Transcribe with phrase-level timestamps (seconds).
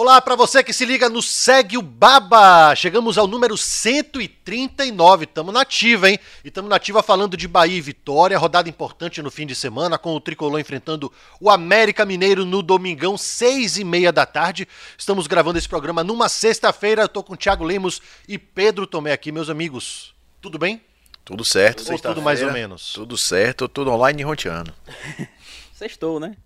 [0.00, 2.72] Olá para você que se liga no Segue o Baba.
[2.76, 5.26] Chegamos ao número 139.
[5.26, 6.20] Tamo nativa, hein?
[6.44, 10.14] E tamo nativa falando de Bahia e Vitória, rodada importante no fim de semana com
[10.14, 14.68] o tricolor enfrentando o América Mineiro no domingão, seis e meia da tarde.
[14.96, 17.02] Estamos gravando esse programa numa sexta-feira.
[17.02, 20.14] Eu tô com o Thiago Lemos e Pedro Tomé aqui, meus amigos.
[20.40, 20.80] Tudo bem?
[21.24, 22.92] Tudo certo, Ou tudo mais ou menos?
[22.92, 24.72] Tudo certo, tudo online e roteando.
[25.74, 26.36] Sextou, né?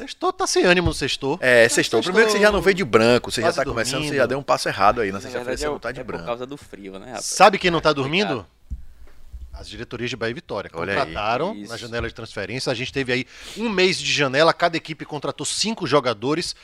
[0.00, 1.38] Sextou, tá sem ânimo no sextou.
[1.42, 2.02] É, sextou.
[2.02, 4.12] Primeiro que você já não veio de branco, você já tá começando, dormindo.
[4.12, 6.02] você já deu um passo errado aí na sexta-feira, você é, não tá de é
[6.02, 6.24] por branco.
[6.24, 7.26] causa do frio, né, rapaz?
[7.26, 8.46] Sabe quem não tá dormindo?
[9.52, 10.70] As diretorias de Bahia e Vitória.
[10.72, 10.98] Olha aí.
[11.00, 11.70] Contrataram Isso.
[11.70, 12.72] na janela de transferência.
[12.72, 13.26] A gente teve aí
[13.58, 16.56] um mês de janela, cada equipe contratou cinco jogadores.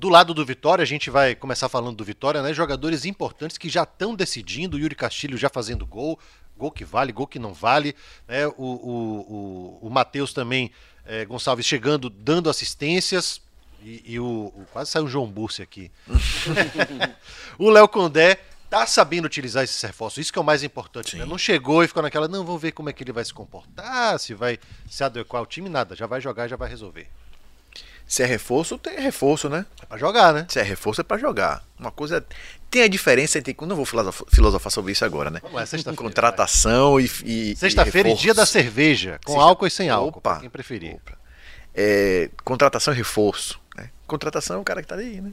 [0.00, 2.54] Do lado do Vitória, a gente vai começar falando do Vitória, né?
[2.54, 4.78] Jogadores importantes que já estão decidindo.
[4.78, 6.18] Yuri Castilho já fazendo gol,
[6.56, 7.94] gol que vale, gol que não vale.
[8.26, 8.46] Né?
[8.46, 10.72] O, o, o, o Matheus também,
[11.04, 13.42] eh, Gonçalves, chegando, dando assistências.
[13.82, 15.92] E, e o, o- Quase saiu o João Bursi aqui.
[17.58, 18.40] o Léo Condé
[18.70, 20.16] tá sabendo utilizar esses reforços.
[20.22, 21.14] Isso que é o mais importante.
[21.14, 21.26] Né?
[21.26, 24.18] Não chegou e ficou naquela, não, vamos ver como é que ele vai se comportar,
[24.18, 25.94] se vai se adequar ao time, nada.
[25.94, 27.06] Já vai jogar, já vai resolver.
[28.10, 29.64] Se é reforço, tem reforço, né?
[29.80, 30.44] É pra jogar, né?
[30.48, 31.62] Se é reforço, é pra jogar.
[31.78, 32.16] Uma coisa.
[32.18, 32.34] é-
[32.68, 33.56] Tem a diferença entre.
[33.62, 35.38] Não vou filosof- filosofar sobre isso agora, né?
[35.42, 37.04] Vamos lá, é sexta-feira, Contratação e.
[37.24, 38.22] e- Sexta-feira e reforço.
[38.24, 40.40] dia da cerveja, com Sexta- álcool e sem álcool, Opa.
[40.40, 40.94] quem preferir.
[40.96, 41.16] Opa.
[41.72, 43.60] É, contratação e reforço.
[43.76, 43.90] Né?
[44.08, 45.30] Contratação é o cara que tá aí, né?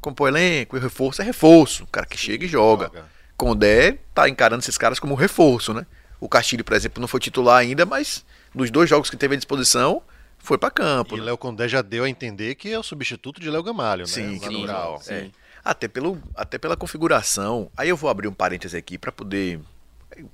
[0.00, 1.82] Compor elenco e reforço é reforço.
[1.82, 2.84] O cara que chega e joga.
[2.86, 3.04] Joga.
[3.36, 5.84] Condé tá encarando esses caras como reforço, né?
[6.20, 9.36] O Castilho, por exemplo, não foi titular ainda, mas nos dois jogos que teve à
[9.36, 10.00] disposição,
[10.42, 11.16] foi pra campo.
[11.16, 11.26] E né?
[11.26, 14.08] Léo Condé já deu a entender que é o substituto de Léo Gamalho, né?
[14.08, 15.00] Sim, que Natural.
[15.00, 15.14] sim.
[15.14, 15.30] É.
[15.64, 17.70] Até, pelo, até pela configuração.
[17.76, 19.60] Aí eu vou abrir um parêntese aqui para poder.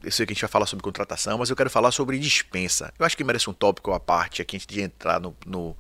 [0.03, 2.93] Eu sei que a gente vai falar sobre contratação, mas eu quero falar sobre dispensa.
[2.99, 5.77] Eu acho que merece um tópico à parte aqui antes de entrar no, no,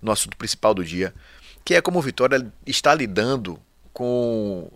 [0.00, 1.14] no assunto principal do dia,
[1.62, 3.60] que é como o Vitória está lidando
[3.92, 4.72] com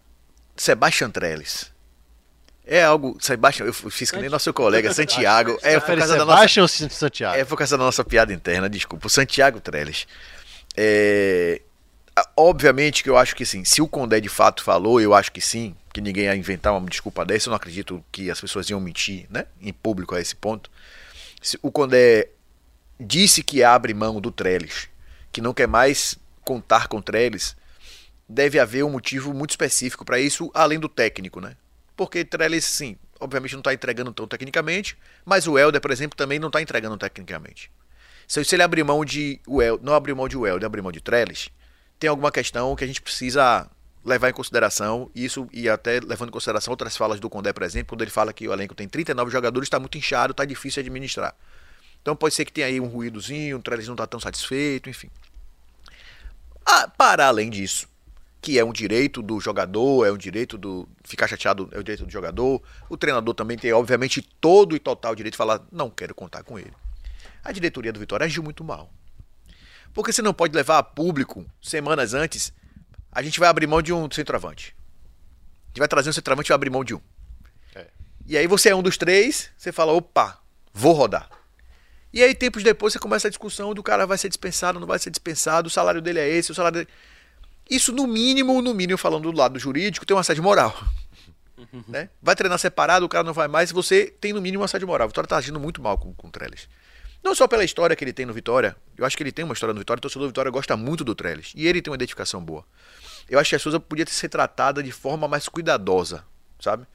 [0.55, 1.73] Sebastian Trellis.
[2.67, 3.17] É algo.
[3.21, 5.57] Sebastian, eu fiz que nem nosso colega Santiago.
[5.63, 7.39] É Prefere causa da nossa, Sebastião ou Santiago?
[7.39, 9.07] é por causa da nossa piada interna, desculpa.
[9.07, 10.07] O Santiago Trellis.
[10.77, 11.61] É,
[12.35, 13.63] Obviamente que eu acho que sim.
[13.65, 15.77] Se o Condé de fato falou, eu acho que sim.
[15.93, 17.49] Que ninguém ia inventar uma desculpa dessa.
[17.49, 19.47] Eu não acredito que as pessoas iam mentir, né?
[19.61, 20.71] Em público a esse ponto.
[21.43, 22.29] Se o Condé
[22.99, 24.89] disse que abre mão do Trellis,
[25.31, 27.55] que não quer mais contar com Trellis,
[28.27, 31.55] deve haver um motivo muito específico para isso, além do técnico, né?
[31.97, 36.39] Porque Trellis, sim, obviamente não está entregando tão tecnicamente, mas o Helder, por exemplo, também
[36.39, 37.71] não está entregando tecnicamente.
[38.29, 41.01] Se, ele abrir mão de El, não abrir mão de o Helder, abrir mão de
[41.01, 41.49] Trellis,
[41.99, 43.71] tem alguma questão que a gente precisa
[44.05, 47.89] levar em consideração, isso e até levando em consideração outras falas do Condé, por exemplo,
[47.89, 51.35] quando ele fala que o elenco tem 39 jogadores, está muito inchado, está difícil administrar.
[52.03, 55.11] Então pode ser que tenha aí um ruídozinho, o Trellis não está tão satisfeito, enfim.
[56.65, 57.89] Ah, para além disso,
[58.47, 60.89] que é um direito do jogador, é um direito do.
[61.03, 62.63] Ficar chateado é o direito do jogador.
[62.89, 66.57] O treinador também tem, obviamente, todo e total direito de falar, não quero contar com
[66.57, 66.73] ele.
[67.43, 68.89] A diretoria do Vitória agiu muito mal.
[69.93, 72.53] Porque você não pode levar a público, semanas antes,
[73.11, 74.77] a gente vai abrir mão de um centroavante.
[75.65, 77.01] A gente vai trazer um centroavante e vai abrir mão de um.
[77.75, 77.89] É.
[78.27, 80.41] E aí você é um dos três, você fala, opa,
[80.73, 81.29] vou rodar.
[82.13, 85.01] E aí, tempos depois, você começa a discussão do cara vai ser dispensado, não vai
[85.01, 86.89] ser dispensado, o salário dele é esse, o salário dele...
[87.69, 90.77] Isso, no mínimo, no mínimo, falando do lado jurídico, tem uma assédio moral.
[91.89, 92.09] né?
[92.23, 95.07] Vai treinar separado, o cara não vai mais, você tem no mínimo uma assédio moral.
[95.07, 96.69] O Vitória tá agindo muito mal com, com o Trellis.
[97.23, 99.55] Não só pela história que ele tem no Vitória, eu acho que ele tem uma
[99.55, 101.53] história no Vitória, o torcedor do Vitória gosta muito do Trellis.
[101.57, 102.65] E ele tem uma identificação boa.
[103.29, 106.25] Eu acho que a Souza podia ter ser tratada de forma mais cuidadosa,
[106.61, 106.87] sabe?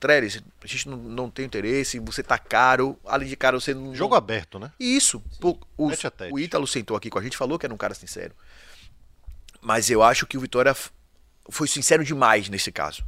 [0.00, 3.94] Trellis, a gente não, não tem interesse, você tá caro, além de caro, você não.
[3.94, 4.72] Jogo aberto, né?
[4.78, 5.22] Isso.
[5.40, 5.88] Pô, o,
[6.30, 8.34] o Ítalo sentou aqui com a gente, falou que era um cara sincero.
[9.60, 10.74] Mas eu acho que o Vitória
[11.50, 13.04] foi sincero demais nesse caso.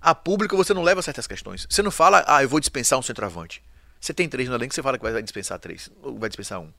[0.00, 1.66] A público você não leva certas questões.
[1.68, 3.62] Você não fala, ah, eu vou dispensar um centroavante.
[4.00, 6.72] Você tem três no elenco, você fala que vai dispensar três, ou vai dispensar um.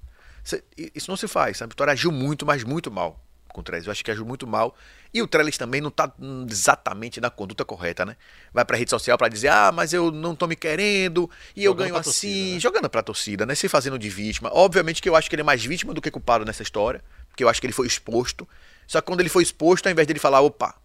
[0.43, 0.63] Você-
[0.95, 1.59] isso não se faz?
[1.59, 3.19] O Vitória agiu muito, mas muito mal
[3.49, 3.87] com o Trellis.
[3.87, 4.75] Eu acho que agiu muito mal.
[5.13, 8.15] E o Trellis também não tá hum, exatamente na conduta correta, né?
[8.53, 11.71] Vai pra rede social pra dizer, ah, mas eu não tô me querendo, e eu
[11.71, 12.59] Jogando ganho pra assim, torcida, né?
[12.59, 13.55] jogando pra torcida, né?
[13.55, 14.49] Se fazendo de vítima.
[14.53, 17.43] Obviamente que eu acho que ele é mais vítima do que culpado nessa história, porque
[17.43, 18.47] eu acho que ele foi exposto.
[18.87, 20.75] Só que quando ele foi exposto, ao invés dele falar, opa,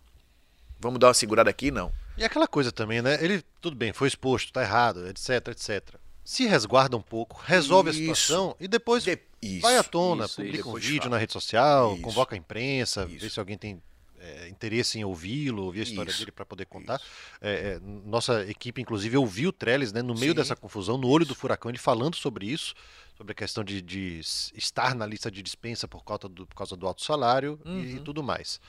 [0.78, 1.90] vamos dar uma segurada aqui, não.
[2.16, 3.18] E aquela coisa também, né?
[3.20, 5.94] Ele, tudo bem, foi exposto, tá errado, etc, etc.
[6.24, 7.98] Se resguarda um pouco, resolve Isso.
[7.98, 9.18] a situação e depois De-
[9.60, 11.10] vai à tona, isso, publica um vídeo fala.
[11.10, 12.02] na rede social, Isso.
[12.02, 13.82] convoca a imprensa, vê se alguém tem
[14.18, 16.20] é, interesse em ouvi-lo, ouvir a história Isso.
[16.20, 16.98] dele para poder contar.
[17.42, 20.36] É, é, nossa equipe, inclusive, ouviu o Trellis né, no meio Sim.
[20.36, 22.74] dessa confusão, no olho do furacão, ele falando sobre isso,
[23.16, 24.20] sobre a questão de, de
[24.54, 28.04] estar na lista de dispensa por causa do, por causa do alto salário e, Uhum.
[28.04, 28.60] tudo mais.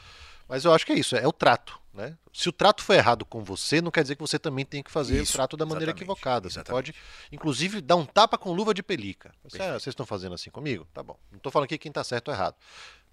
[0.48, 1.80] Mas eu acho que é isso, é o trato.
[1.92, 2.16] Né?
[2.34, 4.92] Se o trato foi errado com você, não quer dizer que você também tem que
[4.92, 6.50] fazer Isso, o trato da maneira exatamente, equivocada.
[6.50, 6.92] Você exatamente.
[6.92, 6.96] pode,
[7.32, 9.34] inclusive, dar um tapa com luva de pelica.
[9.46, 10.86] Você, ah, vocês estão fazendo assim comigo?
[10.94, 11.18] Tá bom.
[11.32, 12.56] Não estou falando aqui quem está certo ou errado.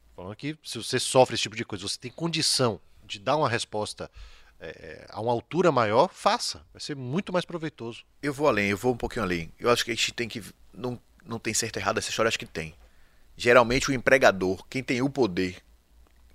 [0.08, 3.36] Tô falando que se você sofre esse tipo de coisa, você tem condição de dar
[3.36, 4.10] uma resposta
[4.58, 6.66] é, a uma altura maior, faça.
[6.72, 8.04] Vai ser muito mais proveitoso.
[8.20, 9.52] Eu vou além, eu vou um pouquinho além.
[9.60, 10.42] Eu acho que a gente tem que.
[10.74, 12.74] Não, não tem certo ou errado essa história, acho que tem.
[13.36, 15.56] Geralmente o empregador, quem tem o poder,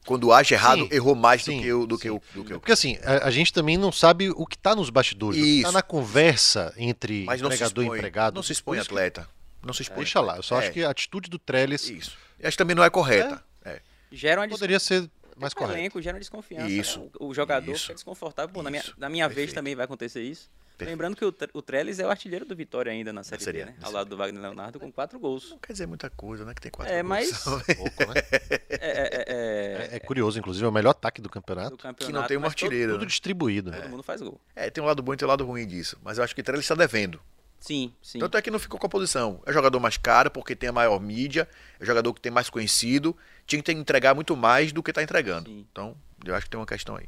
[0.06, 1.86] quando age errado, Sim, errou mais sim, do que o.
[1.86, 2.02] Do sim.
[2.02, 4.56] que o, do que o Porque assim, a, a gente também não sabe o que
[4.56, 5.74] está nos bastidores, o que está Isso.
[5.74, 8.36] na conversa entre mas empregador e expõe, empregado.
[8.36, 9.28] Não se expõe isso atleta.
[9.62, 9.98] Não se expõe.
[9.98, 12.18] Deixa lá, eu só É, acho que a atitude do Trellis Isso.
[12.40, 13.44] Eu acho que também não é correta.
[13.66, 13.82] É.
[14.12, 15.78] Gera uma poderia ser mais O correta.
[15.80, 16.70] elenco gera desconfiança.
[16.70, 17.10] Isso, né?
[17.20, 18.54] O, o jogador isso, fica desconfortável.
[18.54, 20.50] Pô, na minha, isso, na minha vez também vai acontecer isso.
[20.78, 20.90] Perfeito.
[20.96, 23.64] Lembrando que o, o Trellis é o artilheiro do Vitória ainda na Série Série B,
[23.64, 23.76] A, né?
[23.82, 25.50] Ao lado do Wagner Leonardo com quatro gols.
[25.50, 26.54] Não quer dizer muita coisa, né?
[26.54, 27.10] Que tem quatro É, gols.
[27.10, 27.44] mas-
[27.76, 28.22] Pouco, né?
[28.70, 31.72] É, é, é, É, é curioso, inclusive, é o melhor ataque do campeonato.
[31.72, 32.06] do campeonato.
[32.06, 32.72] que não tem uma mas todo-.
[32.94, 33.72] Tudo distribuído.
[33.72, 33.82] né?
[33.82, 34.40] Todo, mundo faz gol.
[34.56, 35.98] É, tem um lado bom e tem um lado ruim disso.
[36.04, 37.20] Mas eu acho que o Trellis está devendo.
[37.60, 38.20] Sim, sim.
[38.20, 39.42] Tanto é que não ficou com a posição.
[39.46, 43.18] É jogador mais caro porque tem a maior mídia, é jogador que tem mais conhecido,
[43.48, 45.50] tinha que ter- entregar muito mais do que está entregando.
[45.50, 45.66] Sim.
[45.72, 47.08] Então, eu acho que tem uma questão aí.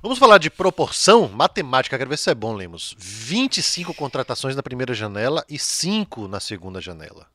[0.00, 2.94] Vamos falar de proporção matemática, quero ver se é bom, Lemos.
[2.96, 7.28] 25 contratações na primeira janela e 5 na segunda janela.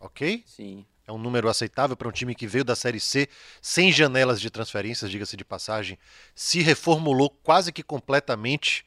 [0.00, 0.42] Ok?
[0.46, 0.86] Sim.
[1.06, 3.28] É um número aceitável para um time que veio da Série C
[3.60, 5.98] sem janelas de transferências, diga-se de passagem,
[6.34, 8.86] se reformulou quase que completamente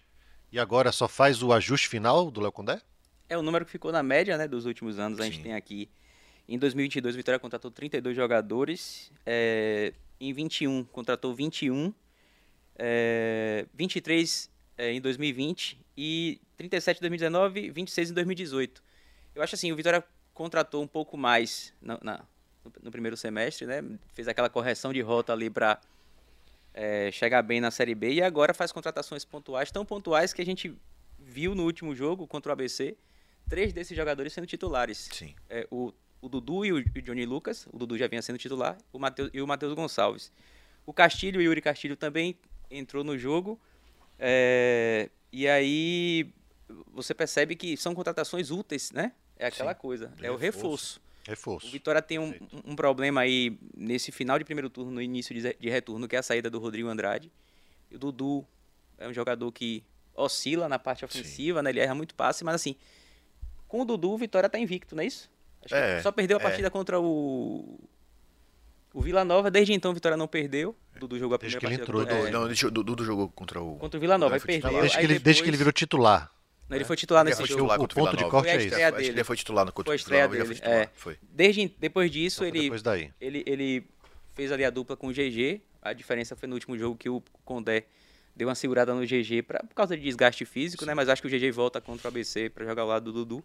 [0.52, 2.82] e agora só faz o ajuste final do Léo Condé?
[3.30, 5.20] É o número que ficou na média né, dos últimos anos.
[5.20, 5.44] A gente Sim.
[5.44, 5.88] tem aqui.
[6.50, 9.12] Em 2022, o Vitória contratou 32 jogadores.
[9.24, 11.94] é, em 21, contratou 21.
[12.78, 15.80] É, 23 é, em 2020.
[15.98, 18.84] E 37 em 2019, 26 em 2018.
[19.36, 20.04] Eu acho assim, o Vitória
[20.34, 22.24] contratou um pouco mais na- na-
[22.82, 23.84] no, primeiro semestre, né?
[24.14, 25.80] Fez aquela correção de rota ali para
[27.12, 28.14] chegar bem na Série B.
[28.14, 30.74] E agora faz contratações pontuais, tão pontuais que a gente
[31.20, 32.96] viu no último jogo contra o ABC
[33.50, 35.10] três desses jogadores sendo titulares.
[35.12, 35.36] Sim.
[35.50, 38.38] É, o, o Dudu e o, e o Johnny Lucas, o Dudu já vinha sendo
[38.38, 40.32] titular, o Mateus, e o Matheus Gonçalves.
[40.86, 42.38] O Castilho, o Yuri Castilho também
[42.72, 43.60] entrou no jogo.
[44.18, 46.32] é, e aí
[46.94, 49.12] você percebe que são contratações úteis, né?
[49.38, 51.00] É aquela Sim, coisa, é o reforço.
[51.00, 51.02] reforço.
[51.24, 51.68] Reforço.
[51.68, 52.34] O Vitória tem um,
[52.66, 56.20] um problema aí nesse final de primeiro turno, no início de, de retorno, que é
[56.20, 57.32] a saída do Rodrigo Andrade.
[57.94, 58.46] O Dudu
[58.98, 59.84] é um jogador que
[60.16, 61.70] oscila na parte ofensiva, né?
[61.70, 62.76] Ele erra muito passe, mas assim,
[63.68, 65.30] com o Dudu, o Vitória tá invicto, não é isso?
[65.64, 66.44] Acho que É, só perdeu a é.
[66.44, 67.80] partida contra o.
[68.94, 70.76] O Vila Nova, desde então o Vitória não perdeu.
[70.96, 73.30] O Dudu jogou a Desde primeira que ele partida entrou, contra- é, Não, Dudu jogou
[73.30, 73.76] contra o.
[73.78, 74.82] contra o Vila Nova, ele foi perdeu.
[74.82, 76.32] Desde, aí que ele, desde que ele depois- virou titular.
[76.70, 77.62] Não, ele foi titular Ele nesse foi jogo.
[77.62, 78.30] titular o ponto Vila de Nova.
[78.32, 78.76] corte é isso.
[78.76, 80.60] Acho que ele foi titular no contra o Vila Nova, dele.
[80.64, 80.90] É.
[80.96, 81.18] Foi.
[81.22, 83.12] Desde, depois disso, ele, depois daí.
[83.20, 83.84] ele, ele
[84.36, 85.62] fez ali a dupla com o GG.
[85.82, 87.86] A diferença foi no último jogo que o Condé
[88.36, 90.94] deu uma segurada no GG pra, por causa de desgaste físico, né?
[90.94, 93.44] Mas acho que o GG volta contra o ABC para jogar ao lado do Dudu.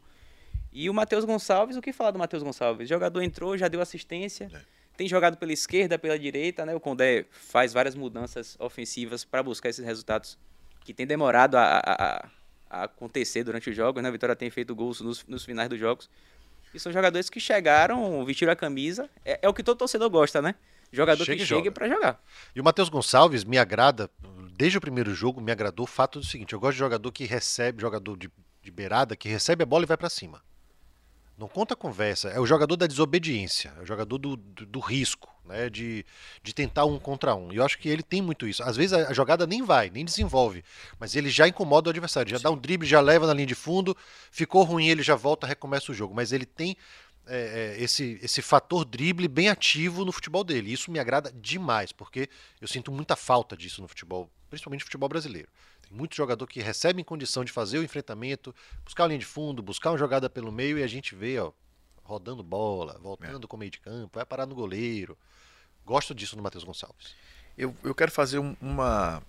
[0.73, 2.87] E o Matheus Gonçalves, o que falar do Matheus Gonçalves?
[2.87, 4.51] O jogador entrou, já deu assistência.
[4.53, 4.76] É.
[4.97, 6.75] Tem jogado pela esquerda, pela direita, né?
[6.75, 10.39] O Condé faz várias mudanças ofensivas para buscar esses resultados
[10.85, 12.29] que tem demorado a, a-
[12.71, 14.09] a- acontecer durante os jogos, né?
[14.09, 16.09] A Vitória tem feito gols nos, nos finais dos jogos.
[16.75, 19.09] E são jogadores que chegaram, vestiram a camisa.
[19.25, 20.55] É, é o que todo torcedor gosta, né?
[20.93, 22.23] Jogador Chega que chega para jogar.
[22.55, 24.09] E o Matheus Gonçalves me agrada,
[24.57, 27.25] desde o primeiro jogo, me agradou o fato do seguinte: eu gosto de jogador que
[27.25, 28.31] recebe, jogador de,
[28.63, 30.43] de beirada, que recebe a bola e vai pra cima.
[31.39, 35.29] Não conta conversa, é o jogador da desobediência, é o jogador do, do, do risco,
[35.45, 35.69] né?
[35.69, 36.05] De,
[36.43, 37.53] de tentar um contra um.
[37.53, 38.63] E eu acho que ele tem muito isso.
[38.63, 40.65] Às vezes a, jogada nem vai, nem desenvolve,
[40.99, 43.55] mas ele já incomoda o adversário, já dá um drible, já leva na linha de
[43.55, 43.95] fundo,
[44.31, 46.15] ficou ruim, ele já volta, recomeça o jogo.
[46.15, 46.75] Mas ele tem
[47.27, 50.73] é, é, esse, esse fator drible bem ativo no futebol dele.
[50.73, 55.09] Isso me agrada demais, porque eu sinto muita falta disso no futebol, principalmente no futebol
[55.09, 55.49] brasileiro.
[55.97, 59.63] Muito jogador que recebe em condição de fazer o enfrentamento, buscar a linha de fundo,
[59.63, 61.53] buscar uma jogada pelo meio e a gente vê, ó,
[62.05, 65.17] rodando bola, voltando com o meio de campo, vai parar no goleiro.
[65.85, 67.15] Gosto disso no Matheus Gonçalves.
[67.57, 69.23] Eu, eu quero fazer um- uma.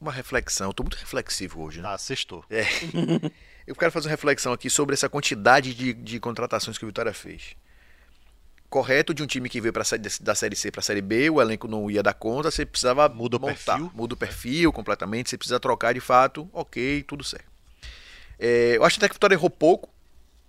[0.00, 0.68] Uma reflexão.
[0.68, 1.88] Eu tô muito reflexivo hoje, né?
[1.88, 2.44] Tá, sextou.
[3.66, 7.12] Eu quero fazer uma reflexão aqui sobre essa quantidade de, de contratações que o Vitória
[7.12, 7.54] fez.
[8.68, 11.40] Correto de um time que veio série- da Série C para a Série B, o
[11.40, 13.92] elenco não ia dar conta, você precisava Muda o montar, perfil.
[13.94, 17.46] Muda o perfil completamente, você precisa trocar de fato, ok, tudo certo.
[18.38, 19.88] É, eu acho até que o Vitória errou pouco,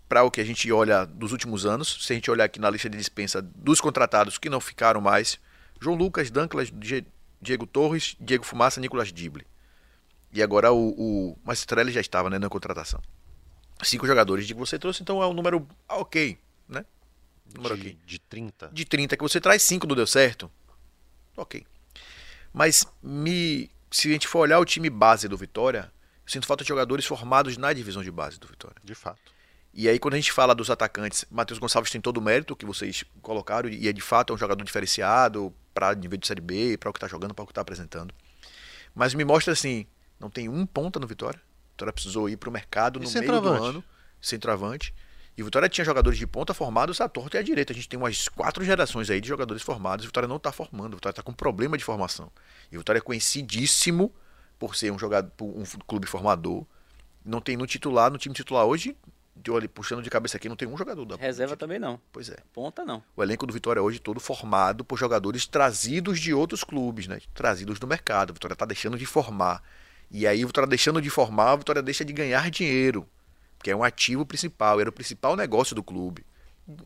[0.09, 2.69] para o que a gente olha dos últimos anos, se a gente olhar aqui na
[2.69, 5.39] lista de dispensa dos contratados que não ficaram mais,
[5.79, 6.71] João Lucas, Danclas,
[7.41, 9.45] Diego Torres, Diego Fumaça, Nicolas Dible.
[10.33, 12.99] E agora o, o mas Trelli já estava né, na contratação.
[13.83, 16.83] Cinco jogadores de que você trouxe, então é um número ok, né?
[17.55, 17.97] Número de, okay.
[18.05, 18.69] de 30.
[18.71, 20.51] De 30 que você traz, cinco não deu certo.
[21.35, 21.65] Ok.
[22.53, 25.91] Mas me se a gente for olhar o time base do Vitória,
[26.25, 28.77] eu sinto falta de jogadores formados na divisão de base do Vitória.
[28.83, 29.19] De fato.
[29.73, 32.65] E aí, quando a gente fala dos atacantes, Matheus Gonçalves tem todo o mérito que
[32.65, 36.77] vocês colocaram, e é de fato é um jogador diferenciado para nível de Série B,
[36.77, 38.13] para o que está jogando, para o que está apresentando.
[38.93, 39.85] Mas me mostra assim:
[40.19, 41.39] não tem um ponta no Vitória.
[41.39, 43.83] O Vitória precisou ir para o mercado no meio do ano,
[44.19, 44.93] centroavante.
[45.39, 47.71] E o Vitória tinha jogadores de ponta formados à torta e à direita.
[47.71, 50.03] A gente tem umas quatro gerações aí de jogadores formados.
[50.03, 50.95] O Vitória não está formando.
[50.95, 52.29] O Vitória está com problema de formação.
[52.69, 54.13] E o Vitória é conhecidíssimo
[54.59, 56.65] por ser um jogador, um clube formador.
[57.23, 58.97] Não tem no titular, no time titular hoje,
[59.33, 62.01] de olho, puxando de cabeça aqui, não tem um jogador da Reserva também não.
[62.11, 62.35] Pois é.
[62.51, 63.01] Ponta não.
[63.15, 67.17] O elenco do Vitória hoje todo formado por jogadores trazidos de outros clubes, né?
[67.33, 68.31] Trazidos do mercado.
[68.31, 69.63] O Vitória está deixando de formar.
[70.11, 73.07] E aí o Vitória deixando de formar, o Vitória deixa de ganhar dinheiro
[73.61, 76.23] que é um ativo principal, era o principal negócio do clube.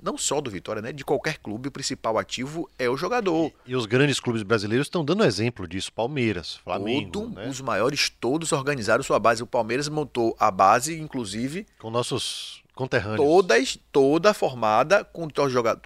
[0.01, 0.93] Não só do Vitória, né?
[0.93, 3.51] De qualquer clube, o principal ativo é o jogador.
[3.65, 5.91] E, e os grandes clubes brasileiros estão dando exemplo disso.
[5.91, 7.11] Palmeiras, Flamengo.
[7.11, 7.49] Todo, né?
[7.49, 9.43] Os maiores todos organizaram sua base.
[9.43, 11.65] O Palmeiras montou a base, inclusive.
[11.79, 13.17] Com nossos conterrâneos.
[13.17, 15.27] Todas, toda formada com,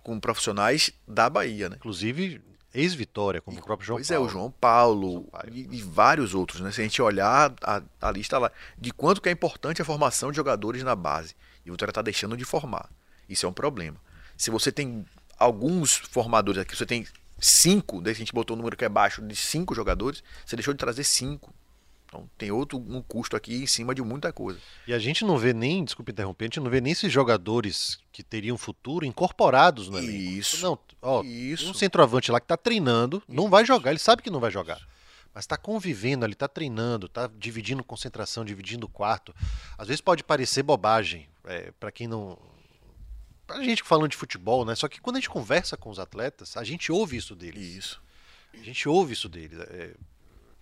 [0.03, 1.77] com profissionais da Bahia, né?
[1.77, 2.39] Inclusive
[2.73, 4.23] ex-Vitória, como e, o próprio João pois Paulo.
[4.23, 6.71] Pois é, o João Paulo e, e, vários outros, né?
[6.71, 10.31] Se a gente olhar a, a, lista lá, de quanto que é importante a formação
[10.31, 11.35] de jogadores na base.
[11.65, 12.89] E o Vitória está deixando de formar.
[13.27, 13.97] Isso é um problema.
[14.37, 15.05] Se você tem
[15.37, 17.05] alguns formadores aqui, você tem
[17.39, 20.73] cinco, daí a gente botou um número que é baixo de cinco jogadores, você deixou
[20.73, 21.53] de trazer cinco.
[22.07, 24.59] Então tem outro um custo aqui em cima de muita coisa.
[24.87, 27.99] E a gente não vê nem, desculpe interromper, a gente não vê nem esses jogadores
[28.11, 30.13] que teriam futuro incorporados no elenco.
[30.13, 30.61] Isso.
[30.61, 31.69] Não, ó, Isso.
[31.69, 33.51] um centroavante lá que está treinando, não Isso.
[33.51, 34.79] vai jogar, ele sabe que não vai jogar.
[35.33, 39.35] Mas está convivendo ali, está treinando, está dividindo concentração, dividindo quarto.
[39.77, 42.39] Às vezes pode parecer bobagem, é, para quem não.
[43.45, 44.75] Pra gente falando de futebol, né?
[44.75, 47.61] Só que quando a gente conversa com os atletas, a gente ouve isso deles.
[47.63, 48.01] Isso.
[48.53, 49.59] A gente ouve isso deles.
[49.59, 49.93] É,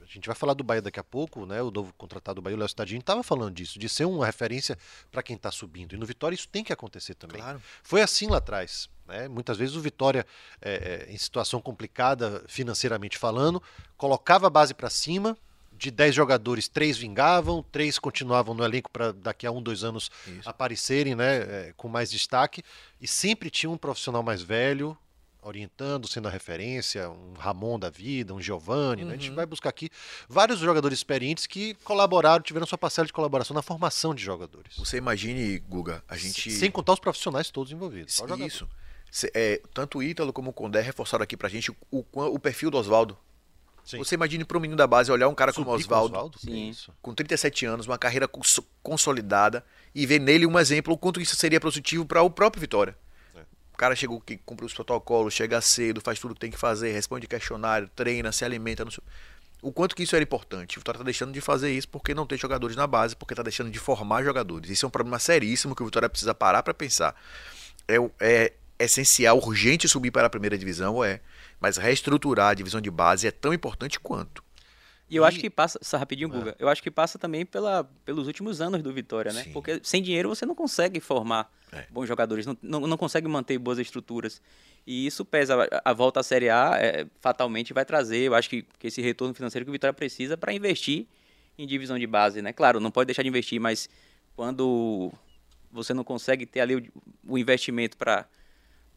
[0.08, 1.62] a gente vai falar do Bahia daqui a pouco, né?
[1.62, 4.78] O novo contratado do Bahia, o Léo Cidadinho, estava falando disso, de ser uma referência
[5.12, 5.94] para quem está subindo.
[5.94, 7.42] E no Vitória isso tem que acontecer também.
[7.42, 7.62] Claro.
[7.84, 8.90] Foi assim lá atrás.
[9.08, 9.28] Né?
[9.28, 10.26] Muitas vezes o Vitória,
[10.62, 13.62] é, é, em situação complicada financeiramente falando,
[13.98, 15.38] colocava a base para cima,
[15.78, 20.10] de 10 jogadores, três vingavam, três continuavam no elenco para daqui a um, dois anos
[20.26, 20.50] Isso.
[20.50, 22.64] aparecerem né, é, com mais destaque.
[23.02, 24.98] E sempre tinha um profissional mais velho,
[25.46, 29.10] orientando, sendo a referência, um Ramon da vida, um Giovanni, uhum.
[29.10, 29.14] né?
[29.14, 29.36] a gente uhum.
[29.36, 29.90] vai buscar aqui
[30.28, 34.76] vários jogadores experientes que colaboraram, tiveram sua parcela de colaboração na formação de jogadores.
[34.78, 36.52] Você imagine, Guga, a gente...
[36.52, 38.16] Sem contar os profissionais todos envolvidos.
[39.12, 39.30] Isso.
[39.34, 42.78] É, tanto o Ítalo como o Condé reforçaram aqui pra gente o, o perfil do
[42.78, 43.18] Oswaldo.
[43.86, 46.40] Você imagine para um menino da base olhar um cara Subir como Oswaldo, Oswaldo
[47.04, 48.28] com 37 anos, uma carreira
[48.82, 52.98] consolidada, e ver nele um exemplo, o quanto isso seria positivo para o próprio Vitória.
[53.76, 56.58] O cara chegou que cumpre os protocolos, chega cedo, faz tudo o que tem que
[56.58, 58.90] fazer, responde questionário, treina, se alimenta.
[58.90, 59.04] Sei...
[59.62, 60.78] O quanto que isso era importante.
[60.78, 63.44] O Vitória está deixando de fazer isso porque não tem jogadores na base, porque está
[63.44, 64.70] deixando de formar jogadores.
[64.70, 67.14] Isso é um problema seríssimo que o Vitória precisa parar para pensar.
[67.86, 71.20] É, é essencial, urgente subir para a primeira divisão, é.
[71.60, 74.42] Mas reestruturar a divisão de base é tão importante quanto.
[75.10, 75.28] E eu e...
[75.28, 76.56] acho que passa, só rapidinho, Guga, é.
[76.58, 79.44] eu acho que passa também pela, pelos últimos anos do Vitória, né?
[79.44, 79.52] Sim.
[79.52, 81.86] Porque sem dinheiro você não consegue formar é.
[81.90, 84.42] bons jogadores, não, não, não, consegue manter boas estruturas.
[84.86, 85.68] E isso pesa.
[85.84, 89.02] A, a volta à Série A é, fatalmente vai trazer, eu acho que, que esse
[89.02, 91.06] retorno financeiro que o Vitória precisa para investir
[91.58, 92.52] em divisão de base, né?
[92.52, 93.90] Claro, não pode deixar de investir, mas
[94.36, 95.12] quando
[95.72, 96.84] você não consegue ter ali o,
[97.28, 98.26] o investimento para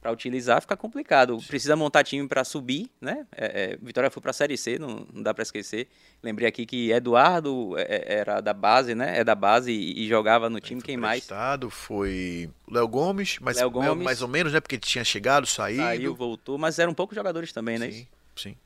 [0.00, 1.38] para utilizar fica complicado.
[1.46, 3.26] Precisa montar time para subir, né?
[3.32, 5.88] É, é, Vitória foi para a Série C, não, não dá para esquecer.
[6.22, 9.18] Lembrei aqui que Eduardo é, é, era da base, né?
[9.18, 10.80] É da base e, e jogava no time.
[10.80, 11.22] Quem mais?
[11.22, 14.60] Estado foi Léo Gomes, mas Léo Gomes, mais ou menos, né?
[14.60, 15.82] Porque tinha chegado, saído.
[15.82, 17.90] Saiu, voltou, mas eram poucos jogadores também, né?
[17.90, 18.56] Sim, sim.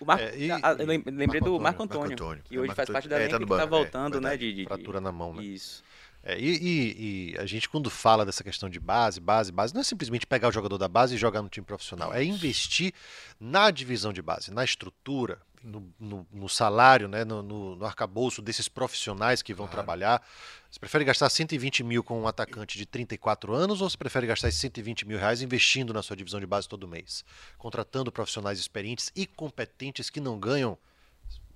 [0.00, 0.20] O Mar...
[0.20, 3.18] É, e, a, lembrei Marco do Marco Antônio, Marco Antônio, que hoje faz parte da
[3.18, 4.36] é, tá que está voltando, né?
[4.36, 5.42] De, de, Fratura na mão, né?
[5.42, 5.82] Isso.
[6.22, 9.80] É, e, e, e, a gente, quando fala dessa questão de base, base, base, não
[9.80, 12.12] é simplesmente pegar o jogador da base e jogar no time profissional.
[12.12, 12.92] É investir
[13.38, 18.68] na divisão de base, na estrutura, no, no, no salário, né, no, no, arcabouço desses
[18.68, 19.76] profissionais que vão claro.
[19.76, 20.22] trabalhar.
[20.70, 24.48] Você prefere gastar 120 mil com um atacante de 34 anos ou você prefere gastar
[24.48, 27.24] esses 120 mil reais investindo na sua divisão de base todo mês?
[27.56, 30.78] Contratando profissionais experientes e competentes que não ganham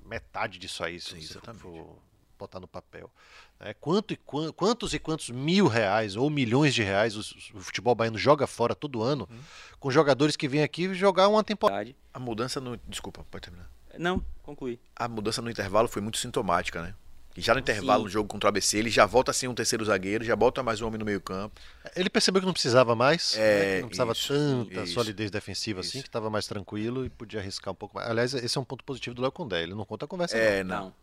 [0.04, 1.98] metade disso aí, se Sim, você for
[2.38, 3.10] botar no papel.
[3.64, 7.60] É, quanto e quan- quantos e quantos mil reais ou milhões de reais os- o
[7.60, 9.28] futebol baiano joga fora todo ano
[9.78, 11.88] com jogadores que vêm aqui jogar uma temporada.
[12.12, 12.76] A mudança no.
[12.88, 13.70] Desculpa, pode terminar.
[13.98, 14.80] Não, conclui.
[14.96, 16.94] A mudança no intervalo foi muito sintomática, né?
[17.36, 18.04] E já no intervalo, Sim.
[18.04, 20.82] no jogo contra o ABC, ele já volta sem um terceiro zagueiro, já bota mais
[20.82, 21.58] um homem no meio-campo.
[21.96, 25.30] Ele percebeu que não precisava mais, É, né, que não precisava isso, tanta isso, solidez
[25.30, 26.02] defensiva assim, isso.
[26.02, 28.10] que estava mais tranquilo e podia arriscar um pouco mais.
[28.10, 30.36] Aliás, esse é um ponto positivo do Léo Condé, ele não conta a conversa.
[30.36, 30.76] É, não.
[30.86, 30.94] Não.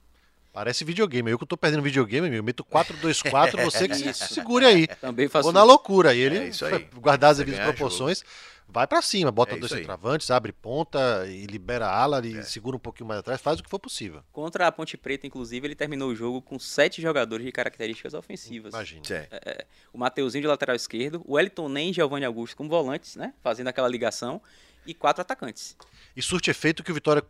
[0.51, 4.65] Parece videogame, eu que tô perdendo videogame, amigo, eu meto 4-2-4, você que se segure
[4.65, 4.88] aí.
[4.88, 6.13] Também faço Vou na loucura.
[6.13, 6.88] E ele, É isso aí.
[6.96, 8.24] guardar as devidas proporções,
[8.68, 12.41] vai pra cima, bota É dois centroavantes, abre ponta e libera a ala e É.
[12.41, 14.24] segura um pouquinho mais atrás, faz o que for possível.
[14.32, 18.74] Contra a Ponte Preta, inclusive, ele terminou o jogo com sete jogadores de características ofensivas.
[18.74, 19.03] Imagina.
[19.10, 19.65] É.
[19.94, 23.34] O Mateuzinho de lateral esquerdo, o Wellington Nem e Giovanni Augusto como volantes, né?
[23.44, 24.41] Fazendo aquela ligação.
[24.86, 25.77] E quatro atacantes.
[26.15, 27.24] E surte efeito que o Vitória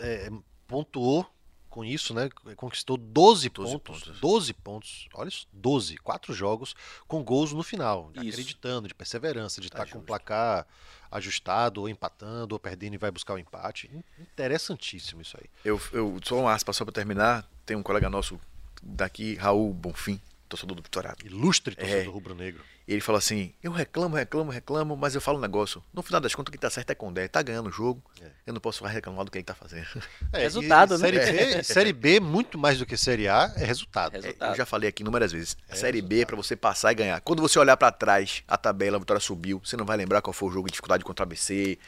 [0.00, 0.28] é,
[0.66, 1.26] pontuou
[1.68, 2.28] com isso, né?
[2.56, 4.02] Conquistou 12, 12 pontos.
[4.04, 4.20] pontos.
[4.20, 5.08] 12 pontos.
[5.14, 5.96] Olha isso, 12.
[5.98, 6.74] Quatro jogos
[7.06, 8.10] com gols no final.
[8.14, 8.28] Isso.
[8.28, 10.66] Acreditando, de perseverança, de estar com o placar
[11.10, 13.90] ajustado, ou empatando, ou perdendo e vai buscar o empate.
[14.18, 15.48] Interessantíssimo isso aí.
[15.64, 17.48] Eu, eu só um aspa só pra terminar.
[17.64, 18.38] Tem um colega nosso
[18.82, 21.14] daqui, Raul Bonfim, torcedor do Vitória.
[21.24, 22.06] Ilustre torcedor É.
[22.06, 22.62] rubro-negro.
[22.86, 25.82] E ele falou assim: Eu reclamo, reclamo, reclamo, mas eu falo um negócio.
[25.92, 27.28] No final das contas, o que tá certo é Condé.
[27.28, 28.02] Tá ganhando o jogo.
[28.20, 28.30] É.
[28.46, 29.86] Eu não posso mais reclamar do que ele tá fazendo.
[30.32, 31.04] É, Resultado, e né?
[31.04, 34.14] Série B, série B, muito mais do que Série A, é resultado.
[34.16, 34.52] É, Resultado.
[34.52, 35.56] eu já falei aqui inúmeras vezes.
[35.68, 37.20] É Série B é pra você passar e ganhar.
[37.20, 39.60] Quando você olhar pra trás, a tabela, a vitória subiu.
[39.64, 41.78] Você não vai lembrar qual foi o jogo de dificuldade contra a ABC.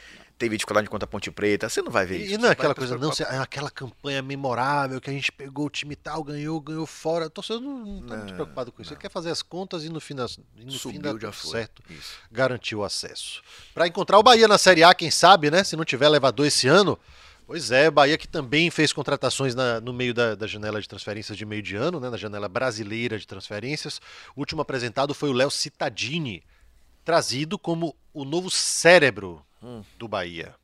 [0.41, 1.69] Teve dificuldade contra a Ponte Preta.
[1.69, 2.33] Você não vai ver isso.
[2.33, 5.69] E não é aquela coisa, não, é aquela campanha memorável que a gente pegou o
[5.69, 7.27] time tal, ganhou, ganhou fora.
[7.27, 8.91] O torcedor não, não tá muito Não, preocupado com isso.
[8.91, 10.15] Ele quer fazer as contas e no fim,
[10.57, 11.51] e no fim Subiu, dá já tudo foi.
[11.51, 11.83] certo.
[11.89, 12.15] Isso.
[12.31, 13.43] Garantiu o acesso.
[13.73, 15.63] Pra encontrar o Bahia na Série A, quem sabe, né?
[15.63, 16.97] Se não tiver elevador esse ano.
[17.45, 21.37] Pois é, Bahia que também fez contratações na- no meio da, da janela de transferências
[21.37, 22.09] de meio de ano, né?
[22.09, 23.99] Na janela brasileira de transferências.
[24.35, 26.43] O último apresentado foi o Léo Cittadini,
[27.05, 29.83] trazido como o novo cérebro Hum.
[29.97, 30.55] do Bahia.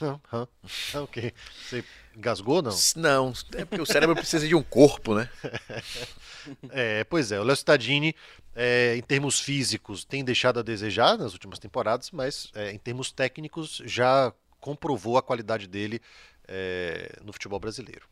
[0.00, 0.20] Hã?
[0.32, 0.48] Hã?
[0.94, 1.02] Hã?
[1.02, 1.32] O quê?
[1.64, 1.84] Você
[2.16, 2.76] engasgou, não?
[2.96, 5.28] Não, é porque o cérebro precisa de um corpo, né?
[6.70, 8.16] É, pois é, o Léo Cittadini,
[8.52, 13.12] é, em termos físicos, tem deixado a desejar nas últimas temporadas, mas é, em termos
[13.12, 16.00] técnicos já comprovou a qualidade dele
[16.48, 18.08] é, no futebol brasileiro.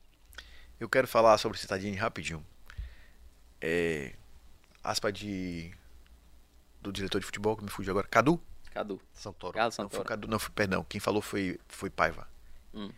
[0.78, 2.46] Eu quero falar sobre o Citadini rapidinho.
[3.60, 4.14] É,
[4.82, 5.72] aspa de
[6.80, 8.40] do diretor de futebol que me fugiu agora, Cadu?
[8.80, 9.00] Cadu.
[9.12, 9.52] Santoro.
[9.54, 10.08] Carlos Não, foi Santoro.
[10.08, 12.26] Cadu, não, foi, perdão, quem falou foi foi Paiva.
[12.74, 12.90] Hum.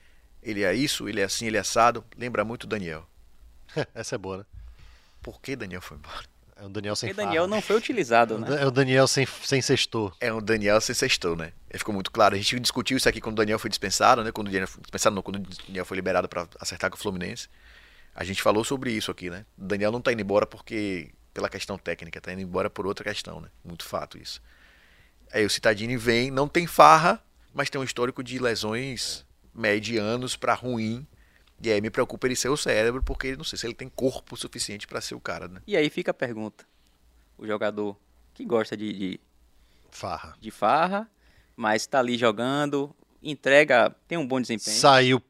[0.42, 3.06] Ele é isso, ele é assim, ele é assado, lembra muito o Daniel.
[3.94, 4.44] Essa é boa, né?
[5.22, 6.24] Por que Daniel foi embora?
[6.56, 8.62] É o Daniel sem Porque Daniel não foi utilizado, né?
[8.62, 10.14] É o Daniel sem, sem sextor.
[10.20, 11.52] É o Daniel sem sextou, né?
[11.70, 12.34] Ficou muito claro.
[12.34, 14.30] A gente discutiu isso aqui quando o Daniel foi dispensado, né?
[14.30, 17.00] Quando o Daniel foi dispensado, não, quando o Daniel foi liberado para acertar com o
[17.00, 17.48] Fluminense.
[18.14, 19.44] A gente falou sobre isso aqui, né?
[19.58, 23.04] O Daniel não tá indo embora porque pela questão técnica, tá indo embora por outra
[23.04, 23.48] questão, né?
[23.64, 24.40] Muito fato isso.
[25.32, 27.22] Aí o Citadini vem, não tem farra,
[27.54, 31.06] mas tem um histórico de lesões medianos para ruim.
[31.62, 34.36] E aí me preocupa ele ser o cérebro, porque não sei se ele tem corpo
[34.36, 35.60] suficiente para ser o cara, né?
[35.66, 36.64] E aí fica a pergunta.
[37.38, 37.96] O jogador
[38.34, 39.20] que gosta de, de,
[39.90, 40.34] Farra.
[40.40, 41.08] de farra,
[41.56, 44.76] mas tá ali jogando, entrega, tem um bom desempenho.
[44.76, 45.22] Saiu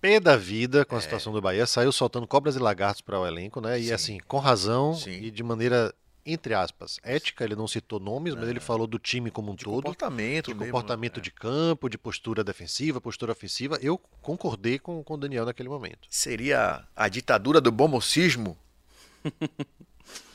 [0.00, 0.84] pé da vida É.
[0.84, 3.78] com a situação do Bahia, saiu soltando cobras e lagartos para o elenco, né?
[3.78, 3.92] E Sim.
[3.92, 5.12] assim, com razão Sim.
[5.22, 5.94] e de maneira,
[6.26, 9.64] entre aspas, ética, ele não citou nomes, mas ele falou do time como um De
[9.64, 9.76] todo.
[9.82, 11.22] comportamento, de mesmo, comportamento né?
[11.22, 13.78] de campo, de postura defensiva, postura ofensiva.
[13.82, 16.08] Eu concordei com, com o Daniel naquele momento.
[16.08, 18.56] Seria a ditadura do bomocismo?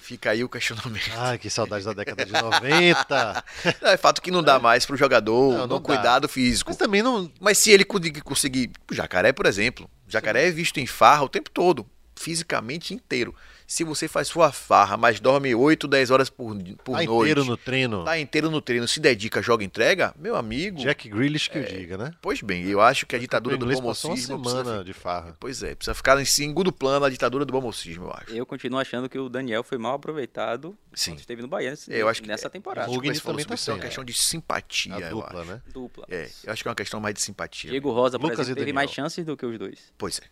[0.02, 1.12] Fica aí o questionamento.
[1.16, 3.44] Ai, que saudades da década de 90.
[3.84, 5.86] É fato que não dá mais pro jogador Não, não no dá.
[5.86, 6.72] cuidado físico.
[6.72, 7.32] Mas também não.
[7.40, 8.72] Mas se ele conseguir.
[8.90, 9.88] O jacaré, por exemplo.
[10.08, 11.86] O jacaré é visto em farra o tempo todo.
[12.16, 13.36] Fisicamente inteiro.
[13.72, 17.12] Se você faz sua farra, mas dorme 8, 10 horas por, por Tá noite.
[17.12, 18.04] inteiro no treino.
[18.04, 20.80] Tá inteiro no treino, se dedica, joga entrega, meu amigo.
[20.80, 22.12] Jack Grealish que o diga, né?
[22.20, 24.10] Pois bem, eu acho que a ditadura do uma bomocismo.
[24.42, 25.38] precisa semana de farra.
[25.40, 28.32] Pois é, precisa ficar em segundo plano a ditadura do bomocismo, eu acho.
[28.36, 31.12] Eu continuo achando que o Daniel foi mal aproveitado Sim.
[31.12, 32.50] quando esteve no Bahia nesse- Eu acho que nessa é.
[32.50, 32.88] temporada.
[32.92, 34.06] Mugni falou também sobre tá isso, é uma questão é.
[34.06, 35.52] de simpatia, A eu dupla, acho.
[35.52, 35.62] né?
[35.72, 36.06] Dupla.
[36.10, 37.70] É, eu acho que é uma questão mais de simpatia.
[37.70, 39.94] Diego Rosa, por Lucas exemplo, teve mais chances do que os dois.
[39.96, 40.24] Pois é.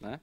[0.00, 0.18] Né?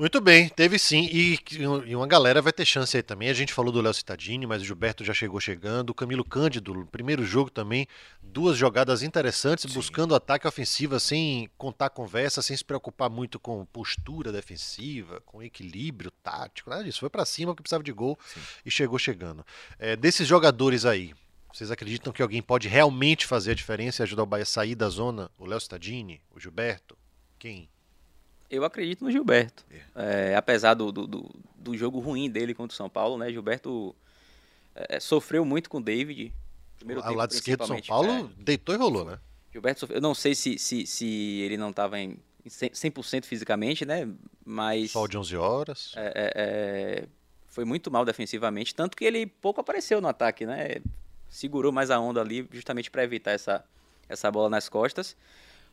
[0.00, 1.10] Muito bem, teve sim.
[1.12, 3.28] E, e uma galera vai ter chance aí também.
[3.28, 5.90] A gente falou do Léo Cittadini, mas o Gilberto já chegou chegando.
[5.90, 7.86] O Camilo Cândido, primeiro jogo também,
[8.22, 14.32] duas jogadas interessantes, buscando ataque ofensivo, sem contar conversa, sem se preocupar muito com postura
[14.32, 17.00] defensiva, com equilíbrio tático, nada disso.
[17.00, 18.18] Foi pra cima porque precisava de gol
[18.64, 19.44] e chegou chegando.
[19.78, 21.12] É, desses jogadores aí,
[21.52, 24.74] vocês acreditam que alguém pode realmente fazer a diferença e ajudar o Bahia a sair
[24.74, 25.30] da zona?
[25.38, 26.96] O Léo Cittadini, o Gilberto?
[27.38, 27.68] Quem?
[28.50, 29.64] Eu acredito no Gilberto.
[29.94, 31.06] É, apesar do, do,
[31.54, 33.30] do, jogo ruim dele contra o São Paulo, né?
[33.30, 33.94] Gilberto
[34.74, 36.32] é, sofreu muito com o David.
[36.76, 39.14] Primeiro tempo, lado esquerdo do São Paulo, deitou e rolou, né?
[39.14, 39.52] é.
[39.52, 43.24] Gilberto sofreu, eu não sei se, se, se ele não estava em em 100% 100%
[43.24, 44.08] fisicamente, né?
[44.44, 45.92] Mas Sol de 11 horas.
[45.96, 47.08] é, é, é,
[47.48, 50.76] foi muito mal defensivamente, tanto que ele pouco apareceu no ataque, né?
[51.28, 53.64] Segurou mais a onda ali, justamente para evitar essa,
[54.08, 55.16] essa bola nas costas.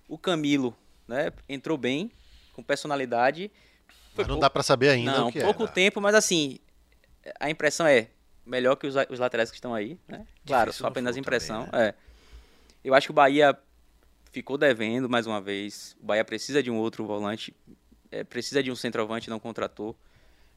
[0.07, 0.75] O Camilo,
[1.07, 1.31] né?
[1.47, 2.11] Entrou bem,
[2.57, 3.51] com personalidade.
[4.15, 5.67] Foi Mas não pou- dá pra saber ainda não, o que pouco é.
[5.67, 6.57] tempo, mas assim,
[7.39, 8.07] a impressão é
[8.43, 10.25] melhor que os, os laterais que estão aí, né?
[10.45, 11.65] Claro, só no apenas impressão.
[11.67, 11.87] também, né?
[11.89, 11.93] É.
[12.83, 13.55] Eu acho que o Bahia
[14.31, 15.95] ficou devendo mais uma vez.
[16.01, 17.53] O Bahia precisa de um outro volante,
[18.11, 19.95] é, precisa de um centroavante, não contratou.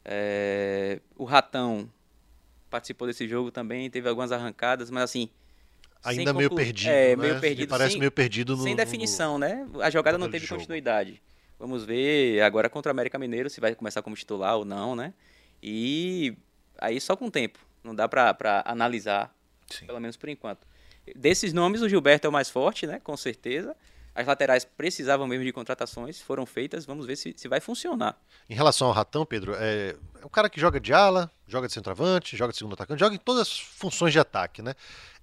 [0.05, 1.87] É, o Ratão
[2.71, 5.29] participou desse jogo também, teve algumas arrancadas, mas assim.
[6.03, 6.89] Ainda meio conclu- perdido.
[6.91, 7.17] É, né?
[7.17, 7.69] meio Me perdido.
[7.69, 8.63] parece sem, meio perdido no.
[8.63, 9.67] sem no- definição, né?
[9.83, 10.59] A jogada não teve jogo.
[10.63, 11.21] continuidade.
[11.61, 15.13] Vamos ver agora contra o América Mineiro se vai começar como titular ou não, né?
[15.63, 16.35] E
[16.79, 17.59] aí só com o tempo.
[17.85, 19.31] Não dá pra analisar,
[19.69, 19.85] Sim.
[19.85, 20.67] pelo menos por enquanto.
[21.15, 22.99] Desses nomes, o Gilberto é o mais forte, né?
[23.05, 23.77] Com certeza.
[24.15, 26.87] As laterais precisavam mesmo de contratações, foram feitas.
[26.87, 28.19] Vamos ver se, se vai funcionar.
[28.49, 31.75] Em relação ao Ratão, Pedro, é, é um cara que joga de ala, joga de
[31.75, 34.75] centroavante, joga de segundo atacante, joga em todas as funções de ataque, né?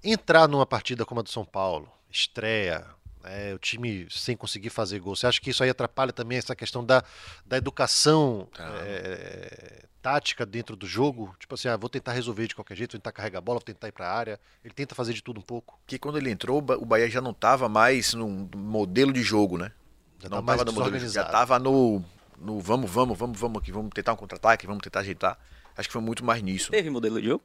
[0.04, 2.86] Entrar numa partida como a do São Paulo, estreia,
[3.27, 6.55] né, o time sem conseguir fazer gol, você acha que isso aí atrapalha também essa
[6.55, 7.03] questão da,
[7.45, 8.63] da educação Tá.
[8.85, 11.35] é, tática dentro do jogo?
[11.39, 13.65] Tipo assim, ah, vou tentar resolver de qualquer jeito, vou tentar carregar a bola, vou
[13.65, 14.39] tentar ir pra área.
[14.63, 15.77] Ele tenta fazer de tudo um pouco.
[15.85, 19.21] Porque quando ele entrou, o Ba- o Bahia já não estava mais no modelo de
[19.21, 19.71] jogo, né?
[20.19, 22.03] Já não tá estava no modelo de jogo, já estava no,
[22.39, 25.37] no vamos, vamos, vamos, vamos aqui, vamos tentar um contra-ataque, vamos tentar ajeitar.
[25.75, 26.71] Acho que foi muito mais nisso.
[26.71, 27.43] Teve modelo de jogo?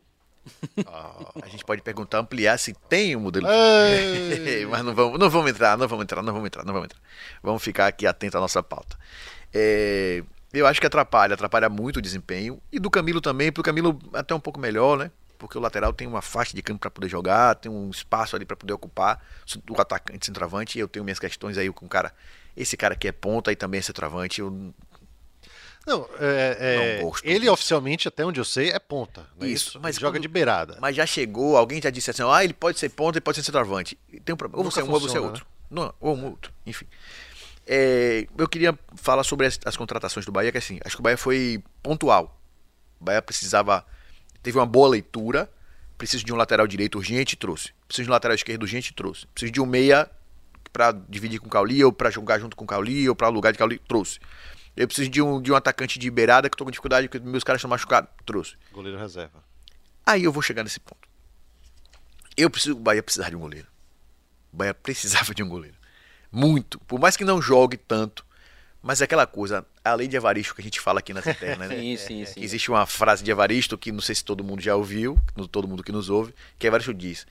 [1.43, 3.47] A gente pode perguntar, ampliar se tem um modelo!
[4.71, 7.01] Mas não vamos, não vamos entrar, não vamos entrar, não vamos entrar, não vamos entrar.
[7.43, 8.97] Vamos ficar aqui atento à nossa pauta.
[9.53, 12.61] É, eu acho que atrapalha, atrapalha muito o desempenho.
[12.71, 15.11] E do Camilo também, pro Camilo até um pouco melhor, né?
[15.39, 18.45] Porque o lateral tem uma faixa de campo para poder jogar, tem um espaço ali
[18.45, 19.21] para poder ocupar
[19.69, 20.79] o atacante centroavante.
[20.79, 22.13] E eu tenho minhas questões aí com o cara.
[22.57, 24.41] Esse cara aqui é ponta e também é centroavante.
[24.41, 24.73] Eu,
[25.87, 26.57] Não, é,
[26.99, 29.27] é, Não ele oficialmente, até onde eu sei, é ponta.
[29.39, 30.79] não é Isso, mas Ele joga quando- de beirada.
[30.81, 33.43] mas já chegou, alguém já disse assim: ah, ele pode ser ponta e pode ser
[33.43, 33.99] centroavante.
[34.25, 34.59] Tem um problema.
[34.61, 35.45] Ou Nunca você é um ou você é outro.
[35.69, 36.53] Não, ou um ou outro.
[36.65, 36.87] Enfim.
[37.67, 41.03] É, eu queria falar sobre as, as contratações do Bahia, que assim, acho que o
[41.03, 42.41] Bahia foi pontual.
[43.01, 43.85] O Bahia precisava.
[44.43, 45.51] Teve uma boa leitura.
[45.99, 47.71] Preciso de um lateral direito urgente, trouxe.
[47.87, 49.27] Preciso de um lateral esquerdo urgente, trouxe.
[49.29, 50.11] Preciso de um meia
[50.73, 53.53] pra dividir com o Cauli, ou pra jogar junto com o Cauli, ou pra lugar
[53.53, 54.19] de Cauli, trouxe.
[54.77, 57.25] Eu preciso de um, de um atacante de beirada que eu tô com dificuldade, porque
[57.25, 58.57] meus caras estão machucados, trouxe.
[58.73, 59.43] Goleiro reserva.
[60.05, 61.09] Aí eu vou chegar nesse ponto.
[62.37, 63.67] Eu preciso, o Bahia precisar de um goleiro.
[64.53, 65.77] O Bahia precisava de um goleiro.
[66.31, 66.79] Muito.
[66.81, 68.25] Por mais que não jogue tanto.
[68.83, 71.69] Mas é aquela coisa, a lei de Evaristo que a gente fala aqui nas internas,
[71.69, 71.77] né?
[71.79, 72.43] Sim, sim, sim.
[72.43, 75.17] Existe uma frase de Evaristo que não sei se todo mundo já ouviu,
[75.53, 77.25] todo mundo que nos ouve, que Evaristo diz.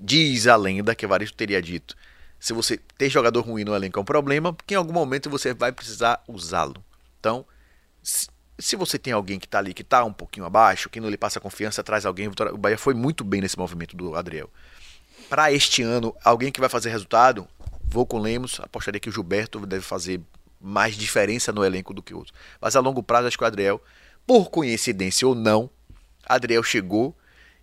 [0.00, 1.96] Diz a lenda que Evaristo teria dito.
[2.40, 5.52] Se você ter jogador ruim no elenco é um problema, porque em algum momento você
[5.52, 6.82] vai precisar usá-lo.
[7.20, 7.44] Então,
[8.02, 11.18] se, você tem alguém que tá ali, que tá um pouquinho abaixo, que não lhe
[11.18, 12.28] passa confiança, traz alguém.
[12.28, 14.48] O Bahia foi muito bem nesse movimento do Adriel.
[15.28, 17.46] Para este ano, alguém que vai fazer resultado,
[17.84, 20.20] vou com o Lemos, apostaria que o Gilberto deve fazer
[20.58, 22.34] mais diferença no elenco do que outros.
[22.58, 23.82] Mas a longo prazo, acho que o Adriel,
[24.26, 25.68] por coincidência ou não,
[26.26, 27.14] Adriel chegou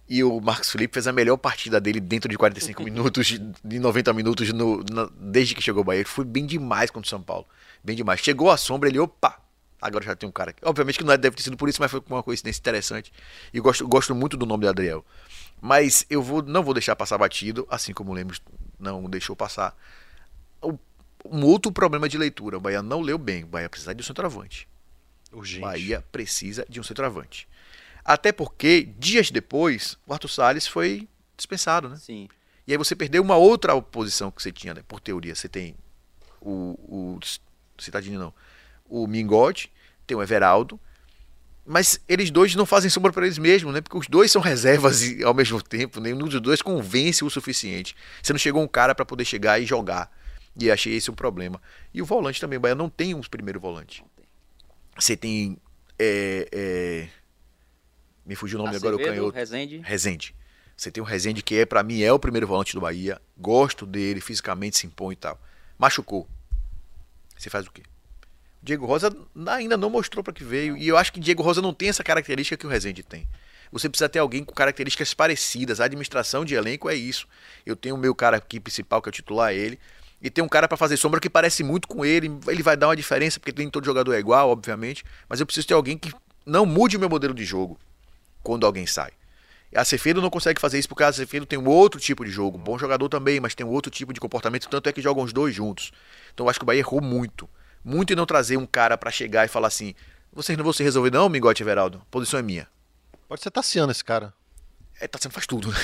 [0.09, 3.27] e o Marcos Felipe fez a melhor partida dele dentro de 45 minutos,
[3.63, 5.99] de 90 minutos, no- na- desde que chegou ao Bahia.
[5.99, 7.45] Ele foi bem demais contra o São Paulo.
[7.83, 8.19] Bem demais.
[8.21, 9.39] Chegou a sombra, ele, opa,
[9.81, 10.55] agora já tem um cara.
[10.63, 13.11] Obviamente que não é- deve ter sido por isso, mas foi uma coincidência interessante.
[13.53, 15.05] E gosto, gosto muito do nome do Adriel.
[15.61, 18.41] Mas eu vou, não vou deixar passar batido, assim como o Lemos
[18.79, 19.75] não deixou passar.
[20.61, 20.77] O-
[21.25, 22.57] Um outro problema de leitura.
[22.57, 23.43] O Bahia não leu bem.
[23.43, 24.67] O Bahia precisa de um centroavante.
[25.33, 25.61] Urgente.
[25.61, 27.47] Bahia precisa de um centroavante.
[28.07, 31.97] Até porque, dias depois, o Arthur Salles foi dispensado, né?
[31.97, 32.29] Sim.
[32.65, 34.81] E aí você perdeu uma outra posição que você tinha, né?
[34.87, 35.35] Por teoria.
[35.35, 35.75] Você tem
[36.39, 36.79] o.
[36.87, 37.19] o
[37.77, 38.33] Citadini não.
[38.85, 39.69] O Mingote,
[40.07, 40.79] tem o Everaldo.
[41.65, 43.81] Mas eles dois não fazem sombra para eles mesmos, né?
[43.81, 45.99] Porque os dois são reservas e, ao mesmo tempo.
[45.99, 47.93] Nenhum dos dois convence o suficiente.
[48.23, 50.09] Você não chegou um cara para poder chegar e jogar.
[50.57, 51.61] E achei esse um problema.
[51.93, 52.55] E o volante também.
[52.55, 54.01] O Bahia não tem um primeiro volante.
[54.97, 55.57] Você tem.
[55.99, 57.09] é, é,
[58.27, 59.35] Me fugiu o nome agora, o Acevedo, canhoto.
[59.35, 59.81] Rezende.
[59.83, 60.35] Rezende.
[60.75, 63.21] Você tem o Rezende que é, para mim, é o primeiro volante do Bahia.
[63.37, 65.39] Gosto dele, fisicamente se impõe e tal.
[65.79, 66.27] Machucou.
[67.37, 67.83] Você faz o quê?
[68.61, 69.15] Diego Rosa
[69.47, 70.75] ainda não mostrou para que veio.
[70.75, 73.25] E eu acho que Diego Rosa não tem essa característica que o Rezende tem.
[73.71, 75.79] Você precisa ter alguém com características parecidas.
[75.79, 77.27] A administração de elenco é isso.
[77.65, 79.79] Eu tenho o meu cara aqui principal, que é o titular, ele.
[80.21, 82.89] e tem um cara pra fazer sombra que parece muito com ele, ele vai dar
[82.89, 86.11] uma diferença, porque nem todo jogador é igual, obviamente, mas eu preciso ter alguém que
[86.45, 87.79] não mude o meu modelo de jogo
[88.47, 89.11] quando alguém sai.
[89.75, 92.57] A Cefedo não consegue fazer isso porque a Cefedo tem um outro tipo de jogo.
[92.57, 95.33] Bom jogador também, mas tem um outro tipo de comportamento, tanto é que jogam os
[95.33, 95.91] dois juntos.
[96.33, 97.49] Então eu acho que o Bahia errou muito.
[97.83, 99.93] Muito em não trazer um cara pra chegar e falar assim:
[100.31, 102.01] vocês não vão se resolver, não, Mingote Everaldo?
[102.01, 102.69] A posição é minha.
[103.27, 104.33] Pode ser Tassiano esse cara.
[105.01, 105.77] É, sendo faz tudo, né?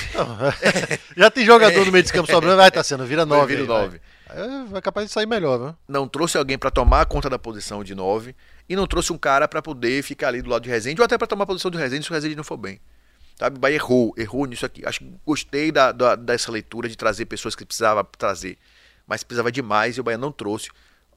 [1.14, 3.54] Já tem jogador no meio de campo sobrando, vai Tassiano, vira 9.
[3.54, 4.00] Vira nove.
[4.34, 5.76] É, vai capaz de sair melhor, viu?
[5.88, 8.34] Não trouxe alguém pra tomar conta da posição de 9
[8.68, 11.16] e não trouxe um cara pra poder ficar ali do lado de Rezende ou até
[11.16, 12.80] pra tomar a posição do Rezende se o Rezende não for bem.
[13.36, 14.86] Sabe, o Bahia errou, errou nisso aqui.
[14.86, 18.56] Acho que gostei da, da- dessa leitura de trazer pessoas que precisava trazer,
[19.06, 20.68] mas precisava demais e o Bahia não trouxe.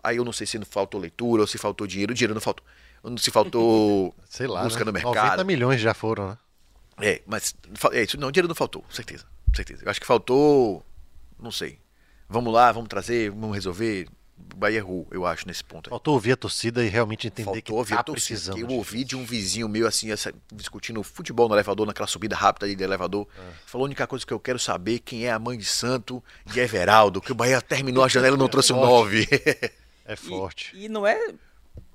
[0.04, 2.14] Aí eu não sei se não faltou leitura ou se faltou dinheiro.
[2.14, 2.66] Dinheiro não faltou.
[3.04, 4.64] Ou Se faltou Sei lá.
[4.64, 4.70] né?
[4.86, 5.16] no mercado.
[5.16, 6.38] 90 milhões já foram, né?
[7.00, 7.54] É, mas
[7.92, 9.24] é isso, não, dinheiro não faltou, certeza,
[9.56, 9.84] certeza.
[9.86, 10.84] Eu acho que faltou,
[11.40, 11.78] não sei.
[12.30, 14.08] Vamos lá, vamos trazer, vamos resolver.
[14.54, 15.88] O Bahia errou, eu acho, nesse ponto.
[15.88, 15.90] aí.
[15.90, 18.60] Faltou ouvir a torcida e realmente entender Faltou que ouvir tá a torcida, precisando.
[18.60, 22.66] eu ouvi de um vizinho meu assim, essa- discutindo futebol no elevador, naquela subida rápida
[22.66, 23.28] ali do elevador.
[23.38, 23.42] É.
[23.66, 26.60] Falou a única coisa que eu quero saber quem é a mãe de santo de
[26.60, 29.28] Everaldo, que o Bahia terminou a janela e não trouxe um nove.
[30.06, 30.72] É forte.
[30.76, 31.34] E, e não é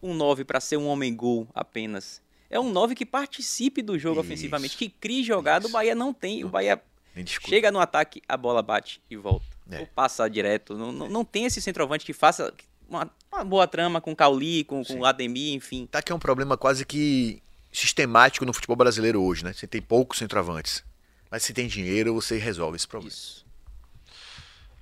[0.03, 2.21] um 9 para ser um homem-gol apenas.
[2.51, 4.27] É um 9 que participe do jogo Isso.
[4.29, 5.67] ofensivamente, que crie jogada.
[5.67, 6.45] O Bahia não tem.
[6.45, 6.83] O Bahia
[7.27, 9.47] chega no ataque, a bola bate e volta.
[9.71, 9.81] É.
[9.81, 10.77] Ou passa direto.
[10.77, 12.53] Não, não, não tem esse centroavante que faça
[12.89, 15.87] uma, uma boa trama com o Cauli, com, com o Ademir, enfim.
[15.87, 19.53] Tá que é um problema quase que sistemático no futebol brasileiro hoje, né?
[19.53, 20.85] Você tem poucos centroavantes.
[21.31, 23.15] Mas se tem dinheiro, você resolve esse problema.
[23.15, 23.47] Isso.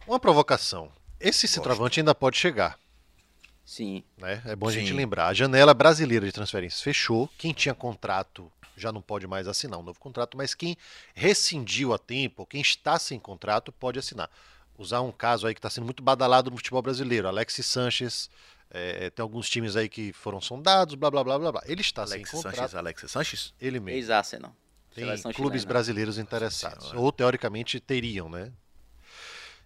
[0.06, 0.90] Uma provocação.
[1.20, 2.78] Esse centroavante ainda pode chegar.
[3.64, 4.02] Sim.
[4.18, 4.42] né?
[4.44, 5.28] É bom a gente lembrar.
[5.28, 7.30] A janela brasileira de transferências fechou.
[7.38, 10.76] Quem tinha contrato já não pode mais assinar um novo contrato, mas quem
[11.14, 14.28] rescindiu a tempo, quem está sem contrato, pode assinar.
[14.80, 18.30] Usar um caso aí que está sendo muito badalado no futebol brasileiro, Alexis Sanches,
[18.70, 21.62] é, tem alguns times aí que foram sondados, blá blá blá blá blá.
[21.66, 23.54] Ele está Alex sem contrato, Sanches, Alex Sanches?
[23.60, 23.98] ele mesmo.
[23.98, 24.56] Ex-Arsenal.
[24.94, 25.72] Tem Seleção clubes chilena.
[25.74, 26.92] brasileiros interessados.
[26.94, 28.50] Ou teoricamente teriam, né?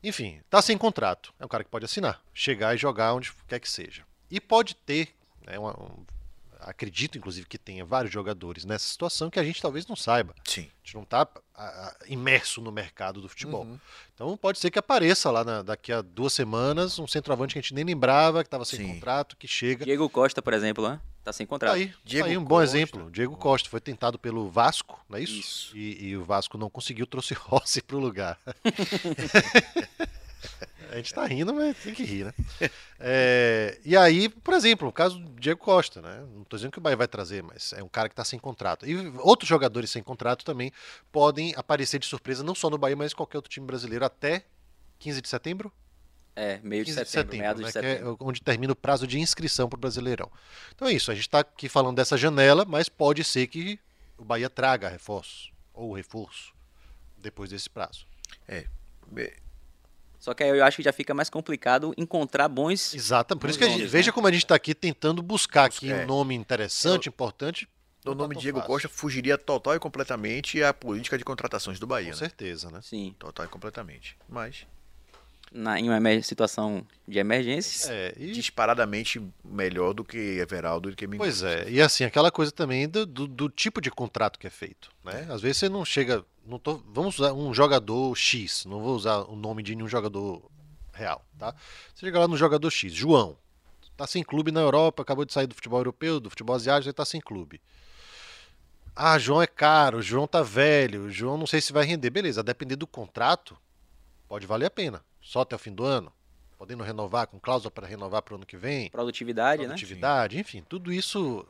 [0.03, 1.33] Enfim, tá sem contrato.
[1.38, 4.03] É um cara que pode assinar, chegar e jogar onde quer que seja.
[4.31, 5.14] E pode ter,
[5.46, 6.05] né, uma- um-
[6.64, 10.35] acredito inclusive que tenha vários jogadores nessa situação que a gente talvez não saiba.
[10.44, 10.62] Sim.
[10.62, 11.27] A gente não está
[12.09, 13.64] imerso no mercado do futebol.
[13.64, 13.79] Uhum.
[14.14, 17.62] Então pode ser que apareça lá na- daqui a duas semanas um centroavante que a
[17.62, 18.94] gente nem lembrava, que estava sem Sim.
[18.94, 19.85] contrato, que chega.
[19.85, 21.00] Diego Costa, por exemplo, né?
[21.22, 21.74] tá sem Tá contrato.
[21.77, 22.77] aí, tá Diego aí um bom Costa.
[22.77, 23.11] exemplo.
[23.11, 25.38] Diego Costa foi tentado pelo Vasco, não é isso?
[25.40, 25.77] Isso.
[25.77, 28.38] E, e o Vasco não conseguiu, trouxe Rossi pro lugar.
[30.94, 32.35] A gente tá rindo, mas tem que rir, né?
[33.07, 36.24] É, e aí, por exemplo, o caso do Diego Costa, né?
[36.33, 38.38] Não tô dizendo que o Bahia vai trazer, mas é um cara que tá sem
[38.38, 38.87] contrato.
[38.87, 40.72] E outros jogadores sem contrato também
[41.12, 44.44] podem aparecer de surpresa, não só no Bahia, mas em qualquer outro time brasileiro até
[45.00, 45.72] 15 de setembro?
[46.37, 48.16] É, meio de 15 de setembro, setembro, meados né, de que é setembro.
[48.20, 50.30] onde termina o prazo de inscrição para o Brasileirão.
[50.74, 53.78] Então é isso, a gente está aqui falando dessa janela, mas pode ser que
[54.16, 56.54] o Bahia traga reforços ou reforço
[57.18, 58.07] depois desse prazo.
[58.48, 58.66] É,
[60.24, 62.94] Só que aí eu acho que já fica mais complicado encontrar bons.
[62.94, 64.14] Exato, por isso que a gente, nomes, veja né?
[64.14, 66.02] como a gente está aqui tentando buscar aqui É.
[66.02, 67.68] um nome interessante, importante.
[68.06, 68.72] o tá nome Diego fácil.
[68.72, 72.06] Costa fugiria total e completamente à política de contratações do Bahia.
[72.06, 72.16] Com né?
[72.16, 72.80] certeza, né?
[72.82, 74.16] Sim, Total e completamente.
[74.26, 74.66] Mas
[75.54, 77.92] na, em uma situação de emergência.
[77.92, 81.28] É, e, disparadamente melhor do que Everaldo e do que Mingote.
[81.30, 84.50] pois é, e assim, aquela coisa também do, do, do tipo de contrato que é
[84.50, 84.90] feito.
[85.04, 85.26] Né?
[85.30, 86.24] Às vezes você não chega.
[86.46, 90.42] Não tô, vamos usar um jogador X, não vou usar o nome de nenhum jogador
[90.92, 91.24] real.
[91.38, 91.54] Tá?
[91.94, 93.37] Você chega lá no jogador X, João.
[93.96, 96.94] Tá sem clube na Europa, acabou de sair do futebol europeu, do futebol asiático, ele
[96.94, 97.61] tá sem clube.
[98.94, 102.11] Ah, João é caro, João tá velho, João não sei se vai render.
[102.11, 103.57] Beleza, a depender do contrato,
[104.28, 105.04] pode valer a pena.
[105.20, 106.12] Só até o fim do ano,
[106.59, 109.68] podendo renovar, com cláusula para renovar para o ano que vem Produtividade, né?
[109.68, 111.46] produtividade, enfim, tudo isso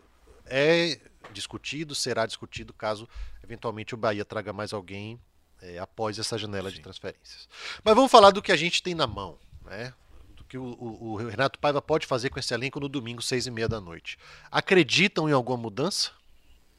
[0.47, 0.99] é
[1.33, 3.09] discutido, será discutido caso
[3.43, 5.21] eventualmente o Bahia traga mais alguém
[5.61, 7.49] é, após essa janela de transferências.
[7.83, 9.93] Mas vamos falar do que a gente tem na mão, né?
[10.37, 13.47] Do que o, o- o Renato Paiva pode fazer com esse elenco no domingo, seis
[13.47, 14.19] e meia da noite.
[14.51, 16.11] Acreditam em alguma mudança?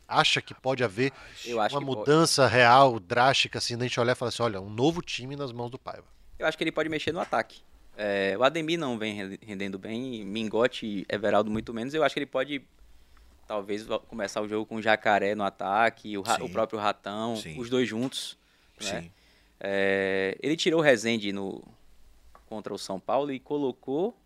[0.08, 1.12] Acha que pode haver
[1.47, 1.86] uma que pode.
[1.86, 5.51] mudança real, drástica, assim, da gente olhar e falar assim, olha, um novo time nas
[5.51, 6.06] mãos do Paiva.
[6.38, 7.62] Eu acho que ele pode mexer no ataque.
[7.97, 11.93] É, o Ademir não vem re- rendendo bem, Mingote e Everaldo muito menos.
[11.93, 12.62] Eu acho que ele pode,
[13.47, 17.60] talvez, começar o jogo com o Jacaré no ataque, o, o próprio Ratão, Sim.
[17.60, 18.38] os dois juntos.
[18.81, 19.01] né?
[19.01, 19.12] Sim.
[19.60, 21.63] É, ele tirou o Rezende no,
[22.45, 24.17] contra o São Paulo e colocou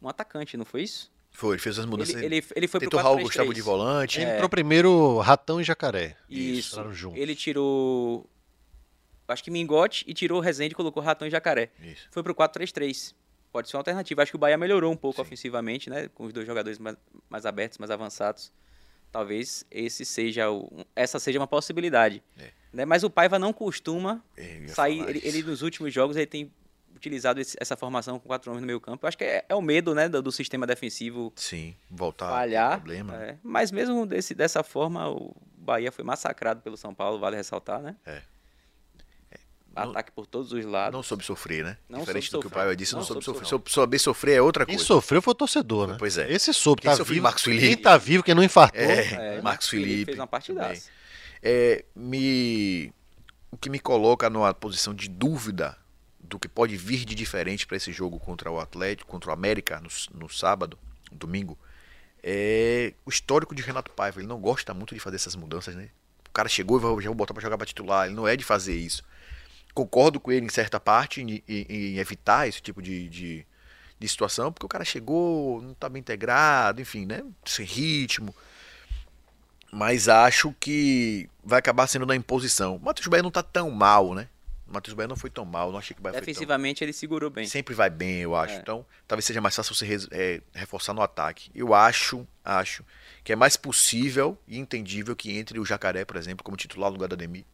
[0.00, 1.10] um atacante, não foi isso?
[1.30, 2.14] Foi, ele fez as mudanças.
[2.14, 3.22] Ele, ele, ele foi Tentou pro Raul 4-3-3.
[3.22, 4.20] Gustavo de volante.
[4.20, 6.16] Ele entrou primeiro Ratão e Jacaré.
[6.28, 6.92] Isso.
[6.92, 7.18] Juntos.
[7.18, 8.28] Ele tirou.
[9.26, 11.70] Acho que Mingote e tirou o Rezende e colocou Ratão e Jacaré.
[11.80, 12.06] Isso.
[12.10, 13.14] Foi pro 4-3-3.
[13.52, 14.22] Pode ser uma alternativa.
[14.22, 16.08] Acho que o Bahia melhorou um pouco ofensivamente, né?
[16.14, 16.96] Com os dois jogadores mais,
[17.28, 18.50] mais abertos, mais avançados.
[19.10, 22.22] Talvez esse seja o, essa seja uma possibilidade.
[22.38, 22.50] É.
[22.72, 22.84] Né?
[22.86, 25.06] Mas o Paiva não costuma É, sair.
[25.08, 26.50] Ele, ele, nos últimos jogos ele tem
[26.96, 29.04] utilizado esse- essa formação com quatro homens no meio campo.
[29.04, 32.76] Eu acho que é, é o medo, né, do, do sistema defensivo Sim, voltar falhar.
[32.78, 33.22] problema.
[33.22, 33.36] é.
[33.42, 37.96] Mas mesmo desse, dessa forma, o Bahia foi massacrado pelo São Paulo, vale ressaltar, né?
[38.06, 38.22] É.
[39.74, 40.92] Ataque por todos os lados.
[40.94, 41.76] Não soube sofrer, né?
[41.88, 42.66] Não Diferente do que o sofrer.
[42.66, 43.48] pai disse, não, Não soube soube sofrer.
[43.48, 43.72] sofrer.
[43.72, 44.86] Saber sofrer é outra Quem coisa.
[44.86, 45.96] sofreu foi o torcedor, né?
[45.98, 46.30] Pois é.
[46.32, 47.22] Esse soube, Quem tá sofreu, vivo.
[47.24, 47.66] Marcos Felipe.
[47.68, 48.80] Quem tá vivo, quem não infartou.
[48.80, 50.06] É, É, Marcos Felipe.
[50.06, 50.68] fez uma partidaça.
[50.68, 50.82] também.
[51.42, 52.92] É, me,
[53.50, 55.76] o que me coloca numa posição de dúvida
[56.20, 59.80] do que pode vir de diferente para esse jogo contra o Atlético, contra o América
[59.80, 60.78] no, no sábado,
[61.10, 61.58] no domingo,
[62.22, 64.20] é o histórico de Renato Paiva.
[64.20, 65.88] Ele não gosta muito de fazer essas mudanças, né?
[66.28, 68.06] O cara chegou e já vou botar para jogar para titular.
[68.06, 69.02] Ele não é de fazer isso.
[69.74, 73.46] Concordo com ele em certa parte em, em- em evitar esse tipo de, de,
[73.98, 77.22] de situação, porque o cara chegou, não está bem integrado, enfim, né?
[77.44, 78.34] Sem ritmo
[79.70, 82.76] mas acho que vai acabar sendo na imposição.
[82.76, 84.28] O Matheus Bahia não tá tão mal, né?
[84.68, 87.36] O Matheus Bahia não foi tão mal, não achei que foi Defensivamente ele segurou tão...
[87.36, 87.46] bem.
[87.46, 88.54] Sempre vai bem, eu acho.
[88.54, 88.58] É.
[88.58, 91.50] Então, talvez seja mais fácil você res- é, reforçar no ataque.
[91.54, 92.84] Eu acho, acho
[93.24, 96.94] que é mais possível e entendível que entre o Jacaré, por exemplo, como titular no
[96.96, 97.44] lugar do Ademir.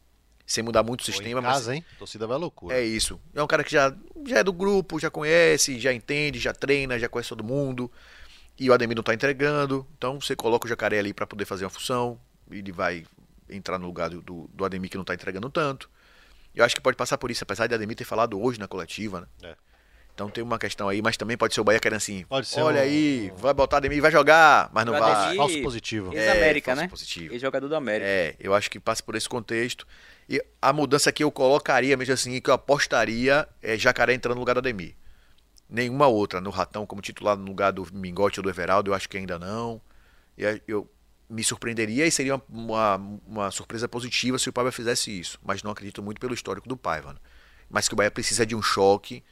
[0.48, 1.84] Sem mudar muito o sistema, em mas casa, hein?
[1.94, 2.74] A torcida vai à loucura.
[2.74, 3.20] é isso.
[3.34, 3.94] É um cara que já,
[4.26, 7.92] já é do grupo, já conhece, já entende, já treina, já conhece todo mundo.
[8.58, 9.86] E o Ademir não tá entregando.
[9.98, 12.18] Então você coloca o Jacaré ali para poder fazer uma função.
[12.50, 13.04] Ele vai
[13.46, 15.90] entrar no lugar do, do, do Ademir que não tá entregando tanto.
[16.54, 19.20] Eu acho que pode passar por isso, apesar de Ademir ter falado hoje na coletiva,
[19.20, 19.50] né?
[19.50, 19.56] É.
[20.18, 22.24] Então tem uma questão aí, mas também pode ser o Bahia querendo assim.
[22.28, 25.12] Pode ser Olha um- aí, vai botar Ademir, vai jogar, mas não O vai.
[25.12, 26.12] Ademir- Falso positivo.
[26.12, 26.88] É, Ex-América, falso né?
[26.88, 27.32] positivo.
[27.34, 28.04] Ex-jogador do América.
[28.10, 29.86] É, eu acho que passa por esse contexto.
[30.28, 34.40] E a mudança que eu colocaria mesmo assim, que eu apostaria é Jacaré entrando no
[34.40, 34.96] lugar do Ademir.
[35.70, 39.08] Nenhuma outra, no Ratão como titular no lugar do Mingote ou do Everaldo, eu acho
[39.08, 39.80] que ainda não.
[40.36, 40.90] E eu
[41.30, 45.38] me surpreenderia e seria uma, uma, uma surpresa positiva se o Paiva fizesse isso.
[45.44, 47.12] Mas não acredito muito pelo histórico do Paiva.
[47.12, 47.18] né?
[47.70, 49.22] Mas que o Bahia precisa de um choque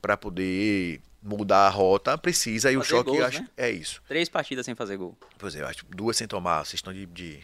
[0.00, 2.70] para poder mudar a rota, precisa.
[2.72, 3.48] E o choque, gols, acho né?
[3.56, 4.02] é isso.
[4.08, 5.16] Três partidas sem fazer gol.
[5.38, 7.40] Pois é, eu acho duas sem tomar, vocês estão de- de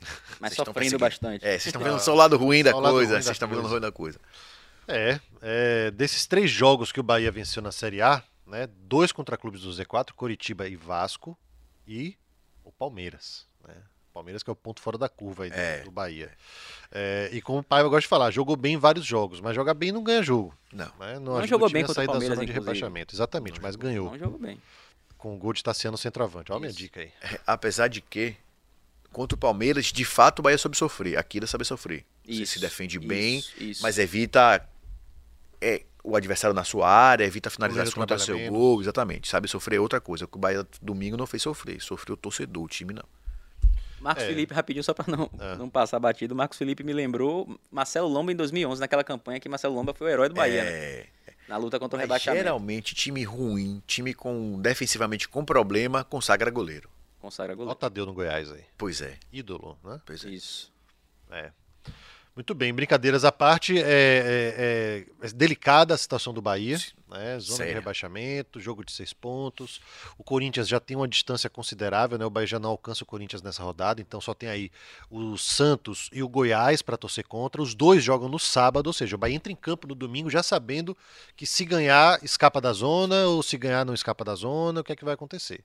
[0.40, 1.44] Mas vocês sofrendo bastante.
[1.44, 2.90] É, vocês estão vendo só o lado ruim da coisa.
[2.90, 4.20] ruim da Vocês estão vendo o ruim da coisa.
[4.88, 9.36] É, é, desses três jogos que o Bahia venceu na Série A, né, dois contra
[9.36, 11.36] clubes do Z4, Coritiba e Vasco,
[11.88, 12.16] e
[12.62, 13.46] o Palmeiras.
[13.66, 13.74] Né?
[14.16, 15.80] Palmeiras que é o ponto fora da curva aí do- É.
[15.80, 16.30] do Bahia.
[16.90, 19.74] É, e como o Paiva gosta de falar, jogou bem em vários jogos, mas jogar
[19.74, 20.56] bem não ganha jogo.
[20.72, 20.86] Não.
[20.98, 21.18] Né?
[21.18, 23.14] Não ajuda jogou bem contra sair o da Palmeiras, zona de rebaixamento.
[23.14, 24.10] Exatamente, mas ganhou.
[24.10, 24.60] Não jogou bem.
[25.18, 26.50] Com o gol de Tassiano centroavante.
[26.52, 27.10] Olha a minha dica aí.
[27.20, 28.36] É, Apesar de que,
[29.12, 31.18] contra o Palmeiras, de fato o Bahia soube sofrer.
[31.18, 32.04] Aqui ele sabe sofrer.
[32.24, 33.82] Você Isso, se defende isso, bem, isso.
[33.82, 34.66] mas evita
[35.60, 38.80] é, o adversário na sua área, evita finalizações Goleiro contra o seu gol.
[38.80, 39.28] Exatamente.
[39.28, 40.24] Sabe sofrer é outra coisa.
[40.24, 41.80] O que o Bahia domingo não fez sofrer.
[41.82, 43.04] Sofreu o torcedor, o time não.
[44.06, 44.26] Marcos É.
[44.28, 45.56] Felipe, rapidinho, só pra não, É.
[45.56, 46.34] não passar batido.
[46.34, 50.10] Marcos Felipe me lembrou Marcelo Lomba em 2011, naquela campanha que Marcelo Lomba foi o
[50.10, 50.70] herói do Bahia, né?
[50.70, 51.06] É,
[51.48, 52.42] Na luta contra o mas rebaixamento.
[52.44, 56.88] geralmente, time ruim, time com defensivamente com problema, consagra goleiro.
[57.20, 57.78] Consagra Olha o goleiro.
[57.80, 58.62] Tadeu no Goiás aí.
[58.78, 59.16] Pois é.
[59.32, 60.00] Ídolo, né?
[60.06, 60.28] Pois é.
[60.28, 60.72] Isso.
[61.30, 61.50] É.
[62.36, 66.76] Muito bem, brincadeiras à parte, é, é- é delicada a situação do Bahia,
[67.08, 67.40] né?
[67.40, 67.72] Zona Sério.
[67.72, 69.80] de rebaixamento, jogo de seis pontos.
[70.18, 72.26] O Corinthians já tem uma distância considerável, né?
[72.26, 74.70] O Bahia já não alcança o Corinthians nessa rodada, então só tem aí
[75.10, 77.62] o Santos e o Goiás para torcer contra.
[77.62, 80.42] Os dois jogam no sábado, ou seja, o Bahia entra em campo no domingo já
[80.42, 80.94] sabendo
[81.34, 84.92] que se ganhar escapa da zona ou se ganhar não escapa da zona, o que
[84.92, 85.64] é que vai acontecer?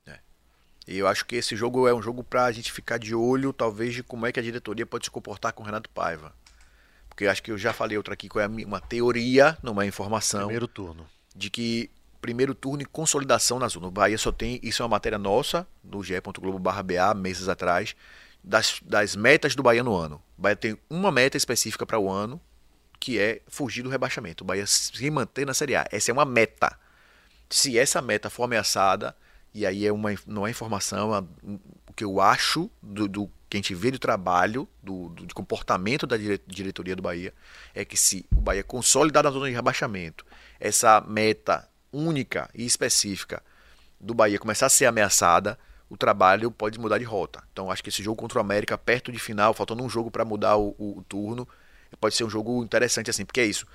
[0.87, 3.93] E eu acho que esse jogo é um jogo pra gente ficar de olho, talvez,
[3.93, 6.33] de como é que a diretoria pode se comportar com o Renato Paiva.
[7.11, 9.85] Porque eu acho que eu já falei outra aqui, qual é uma teoria, não uma
[9.85, 11.05] informação, Primeiro turno.
[11.35, 13.87] de que primeiro turno e consolidação na zona.
[13.87, 17.95] O Bahia só tem, isso é uma matéria nossa, no ge.globo.ba, meses atrás,
[18.43, 20.21] das, das metas do Bahia no ano.
[20.37, 22.39] O Bahia tem uma meta específica para o ano,
[22.99, 24.43] que é fugir do rebaixamento.
[24.43, 25.85] O Bahia se manter na Série A.
[25.91, 26.79] Essa é uma meta.
[27.49, 29.15] Se essa meta for ameaçada,
[29.53, 31.19] e aí é uma, não é informação, é
[31.89, 35.33] o que eu acho do, do que a gente vê do trabalho, do, do de
[35.33, 37.33] comportamento da dire- diretoria do Bahia,
[37.75, 40.25] é que se o Bahia consolidar na zona de rebaixamento,
[40.57, 43.43] essa meta única e específica
[43.99, 47.43] do Bahia começar a ser ameaçada, o trabalho pode mudar de rota.
[47.51, 50.23] Então acho que esse jogo contra o América, perto de final, faltando um jogo para
[50.23, 51.45] mudar o, o- o turno,
[51.99, 53.65] pode ser um jogo interessante assim, porque é isso.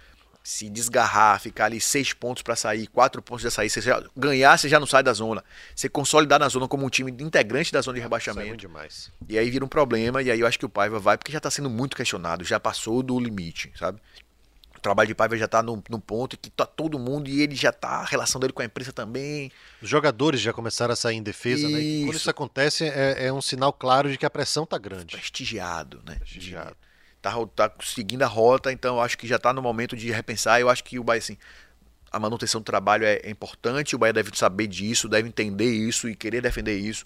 [0.47, 4.57] Se desgarrar, ficar ali seis pontos para sair, quatro pontos já sair, você já, ganhar,
[4.57, 5.43] você já não sai da zona.
[5.75, 8.49] Você consolidar na zona como um time integrante da zona de Isso é rebaixamento.
[8.51, 9.11] ruim demais.
[9.29, 11.41] E aí vira um problema, e aí eu acho que o Paiva vai, porque já
[11.41, 14.01] tá sendo muito questionado, já passou do limite, sabe?
[14.87, 18.03] trabalho de Paiva já tá no, ponto que tá todo mundo e ele já tá,
[18.03, 19.51] a relação dele com a imprensa também.
[19.83, 21.81] Os jogadores já começaram a sair em defesa, né?
[21.81, 22.19] E quando Isso.
[22.19, 25.17] isso acontece, é, é um sinal claro de que a pressão tá grande.
[25.17, 26.15] Prestigiado, né?
[26.17, 26.77] Prestigiado.
[27.27, 30.61] Tá, tá seguindo a rota, então acho que já tá no momento de repensar.
[30.61, 31.37] Eu acho que o Bahia, assim,
[32.13, 36.09] a manutenção do trabalho é, é importante, o Bahia deve saber disso, deve entender isso
[36.09, 37.05] e querer defender isso.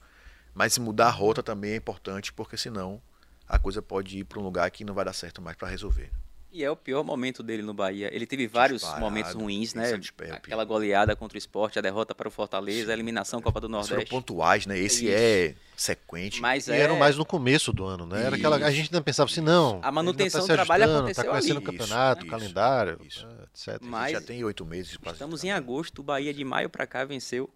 [0.54, 3.00] Mas mudar a rota também é importante, porque senão
[3.48, 6.10] a coisa pode ir para um lugar que não vai dar certo mais para resolver.
[6.52, 8.10] E é o pior momento dele no Bahia.
[8.12, 9.04] Ele teve vários Disparado.
[9.04, 9.92] momentos ruins, Esse né?
[9.92, 13.60] é é Aquela goleada contra o esporte, a derrota para o Fortaleza, a eliminação Copa
[13.60, 14.10] do Foram Nordeste.
[14.10, 14.76] pontuais, né?
[14.76, 15.14] Esse Isso.
[15.16, 16.40] é sequente.
[16.40, 16.80] Mas E é...
[16.80, 18.24] eram mais no começo do ano, né?
[18.24, 19.78] Era aquela, a gente ainda pensava assim, não.
[19.80, 21.64] A manutenção ainda do trabalho ajustando, aconteceu Tá conhecendo ali.
[21.64, 23.26] o campeonato, Isso, calendário, isso.
[23.28, 23.78] né, etc.
[23.82, 25.14] Mas- já tem oito meses quase.
[25.16, 27.48] Estamos em agosto, o Bahia de maio para cá venceu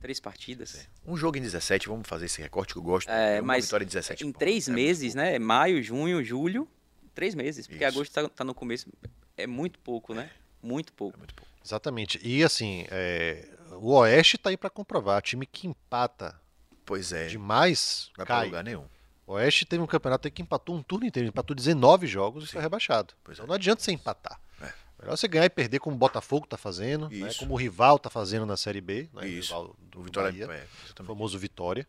[0.00, 0.88] três partidas.
[1.06, 3.08] Um jogo em 17, vamos fazer esse recorte que eu gosto.
[3.08, 5.38] É, uma mas vitória em 17 em três É meses, né?
[5.38, 6.66] Maio, junho, julho,
[7.14, 7.66] três meses.
[7.66, 7.94] Porque Isso.
[7.96, 8.86] agosto tá, tá no começo.
[9.36, 10.30] É muito pouco, né?
[10.62, 11.16] Muito pouco.
[11.16, 11.50] É muito pouco.
[11.64, 12.20] Exatamente.
[12.22, 15.22] E assim, é, o Oeste tá aí pra comprovar.
[15.22, 16.40] Time que empata
[16.84, 18.46] Pois é, demais não vai pra cai.
[18.46, 18.84] lugar nenhum.
[19.26, 22.48] O Oeste teve um campeonato aí que empatou um turno inteiro, empatou 19 jogos e
[22.48, 23.14] foi rebaixado.
[23.22, 23.48] Pois então é.
[23.48, 24.40] não adianta você empatar.
[24.60, 24.72] É.
[25.00, 28.10] Melhor você ganhar e perder como o Botafogo tá fazendo, né, como o rival tá
[28.10, 29.54] fazendo na Série B, né, Isso.
[29.54, 30.66] o rival do O Vitória Bahia, é,
[31.00, 31.86] o famoso Vitória.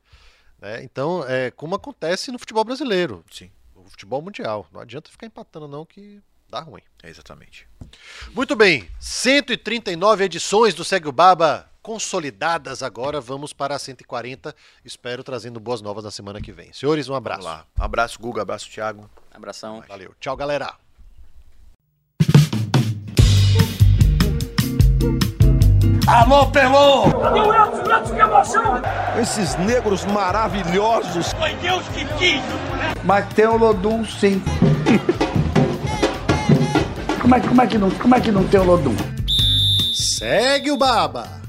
[0.62, 0.84] né.
[0.84, 3.52] Então, é como acontece no futebol brasileiro, Sim,
[3.84, 4.68] no futebol mundial.
[4.72, 6.82] Não adianta ficar empatando não que dá ruim.
[7.02, 7.68] é exatamente.
[8.34, 14.56] Muito bem, 139 edições do Segue o Baba consolidadas agora, vamos para a 140,
[14.86, 16.72] espero trazendo boas novas na semana que vem.
[16.72, 17.44] Senhores, um abraço.
[17.44, 17.66] Vamos lá.
[17.78, 18.42] Abraço, Guga.
[18.42, 19.10] Abraço, Thiago.
[19.32, 19.84] Abração.
[19.88, 20.74] Valeu, tchau galera.
[26.08, 27.12] Alô, Pelô!
[27.12, 27.98] Cadê o Edson?
[27.98, 28.82] Edson, que emoção!
[29.22, 31.32] Esses negros maravilhosos.
[31.34, 32.42] Foi Deus que quis?
[33.04, 34.42] Mas tem o Lodum sim.
[37.22, 38.96] como, é, como, é que não, como é que não tem o Lodum?
[39.94, 41.43] Segue o Baba.